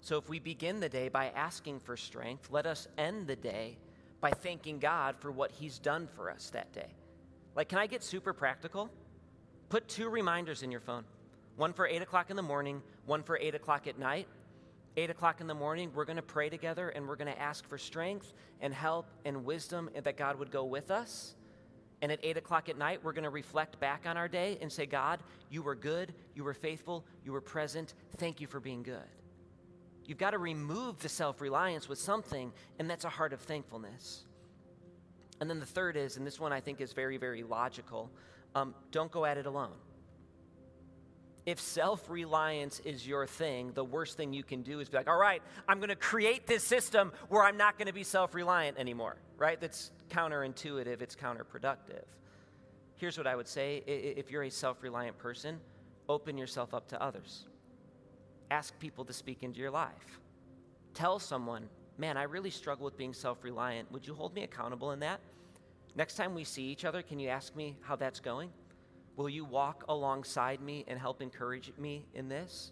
[0.00, 3.76] So if we begin the day by asking for strength, let us end the day
[4.22, 6.94] by thanking God for what he's done for us that day.
[7.54, 8.88] Like, can I get super practical?
[9.68, 11.04] Put two reminders in your phone
[11.56, 14.28] one for 8 o'clock in the morning, one for 8 o'clock at night.
[14.98, 17.64] 8 o'clock in the morning, we're going to pray together and we're going to ask
[17.68, 21.36] for strength and help and wisdom that God would go with us.
[22.02, 24.70] And at 8 o'clock at night, we're going to reflect back on our day and
[24.70, 25.20] say, God,
[25.50, 27.94] you were good, you were faithful, you were present.
[28.16, 29.06] Thank you for being good.
[30.04, 34.24] You've got to remove the self reliance with something, and that's a heart of thankfulness.
[35.40, 38.10] And then the third is, and this one I think is very, very logical
[38.54, 39.76] um, don't go at it alone.
[41.48, 45.08] If self reliance is your thing, the worst thing you can do is be like,
[45.08, 48.34] all right, I'm going to create this system where I'm not going to be self
[48.34, 49.58] reliant anymore, right?
[49.58, 52.04] That's counterintuitive, it's counterproductive.
[52.96, 55.58] Here's what I would say if you're a self reliant person,
[56.06, 57.46] open yourself up to others.
[58.50, 60.20] Ask people to speak into your life.
[60.92, 63.90] Tell someone, man, I really struggle with being self reliant.
[63.90, 65.20] Would you hold me accountable in that?
[65.96, 68.50] Next time we see each other, can you ask me how that's going?
[69.18, 72.70] Will you walk alongside me and help encourage me in this?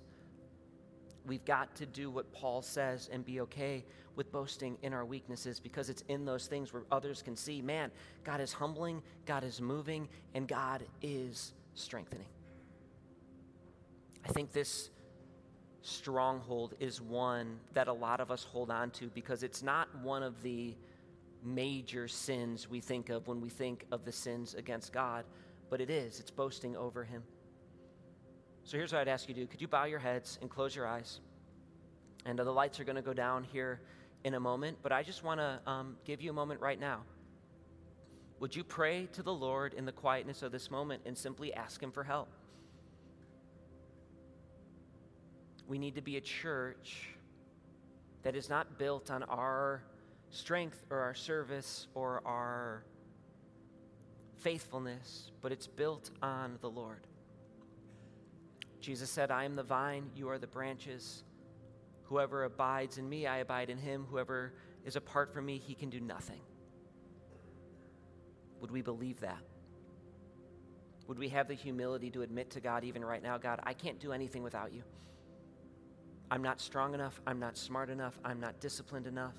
[1.26, 3.84] We've got to do what Paul says and be okay
[4.14, 7.90] with boasting in our weaknesses because it's in those things where others can see man,
[8.22, 12.28] God is humbling, God is moving, and God is strengthening.
[14.24, 14.90] I think this
[15.82, 20.22] stronghold is one that a lot of us hold on to because it's not one
[20.22, 20.76] of the
[21.42, 25.24] major sins we think of when we think of the sins against God,
[25.70, 26.20] but it is.
[26.20, 27.22] It's boasting over Him.
[28.64, 29.46] So here's what I'd ask you to do.
[29.46, 31.20] Could you bow your heads and close your eyes?
[32.24, 33.80] And uh, the lights are going to go down here
[34.24, 37.02] in a moment, but I just want to um, give you a moment right now.
[38.40, 41.82] Would you pray to the Lord in the quietness of this moment and simply ask
[41.82, 42.28] Him for help?
[45.68, 47.08] We need to be a church
[48.22, 49.82] that is not built on our
[50.30, 52.84] strength or our service or our
[54.38, 57.06] faithfulness, but it's built on the Lord.
[58.80, 61.24] Jesus said, I am the vine, you are the branches.
[62.04, 64.06] Whoever abides in me, I abide in him.
[64.08, 64.52] Whoever
[64.84, 66.40] is apart from me, he can do nothing.
[68.60, 69.42] Would we believe that?
[71.08, 73.98] Would we have the humility to admit to God, even right now, God, I can't
[73.98, 74.82] do anything without you?
[76.30, 77.20] I'm not strong enough.
[77.26, 78.18] I'm not smart enough.
[78.24, 79.34] I'm not disciplined enough.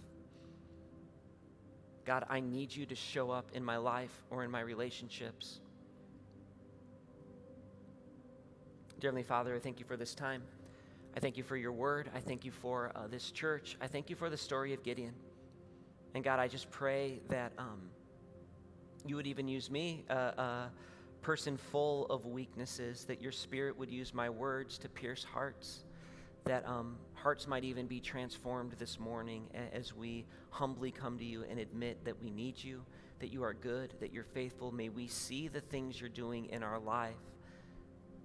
[2.07, 5.59] God, I need you to show up in my life or in my relationships.
[9.01, 10.41] Dear Heavenly Father, I thank you for this time.
[11.17, 12.09] I thank you for your word.
[12.15, 13.75] I thank you for uh, this church.
[13.81, 15.13] I thank you for the story of Gideon.
[16.15, 17.89] And God, I just pray that um,
[19.05, 20.71] you would even use me, a, a
[21.21, 25.83] person full of weaknesses, that your spirit would use my words to pierce hearts,
[26.47, 31.43] that um, hearts might even be transformed this morning as we humbly come to you
[31.49, 32.83] and admit that we need you,
[33.19, 34.71] that you are good, that you're faithful.
[34.71, 37.15] May we see the things you're doing in our life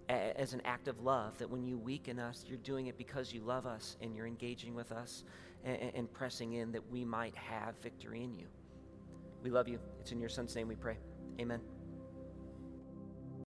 [0.09, 3.41] as an act of love, that when you weaken us, you're doing it because you
[3.41, 5.25] love us and you're engaging with us
[5.65, 8.47] and, and, pressing in that we might have victory in you.
[9.43, 9.79] We love you.
[10.01, 10.99] It's in your son's name we pray.
[11.41, 11.61] Amen.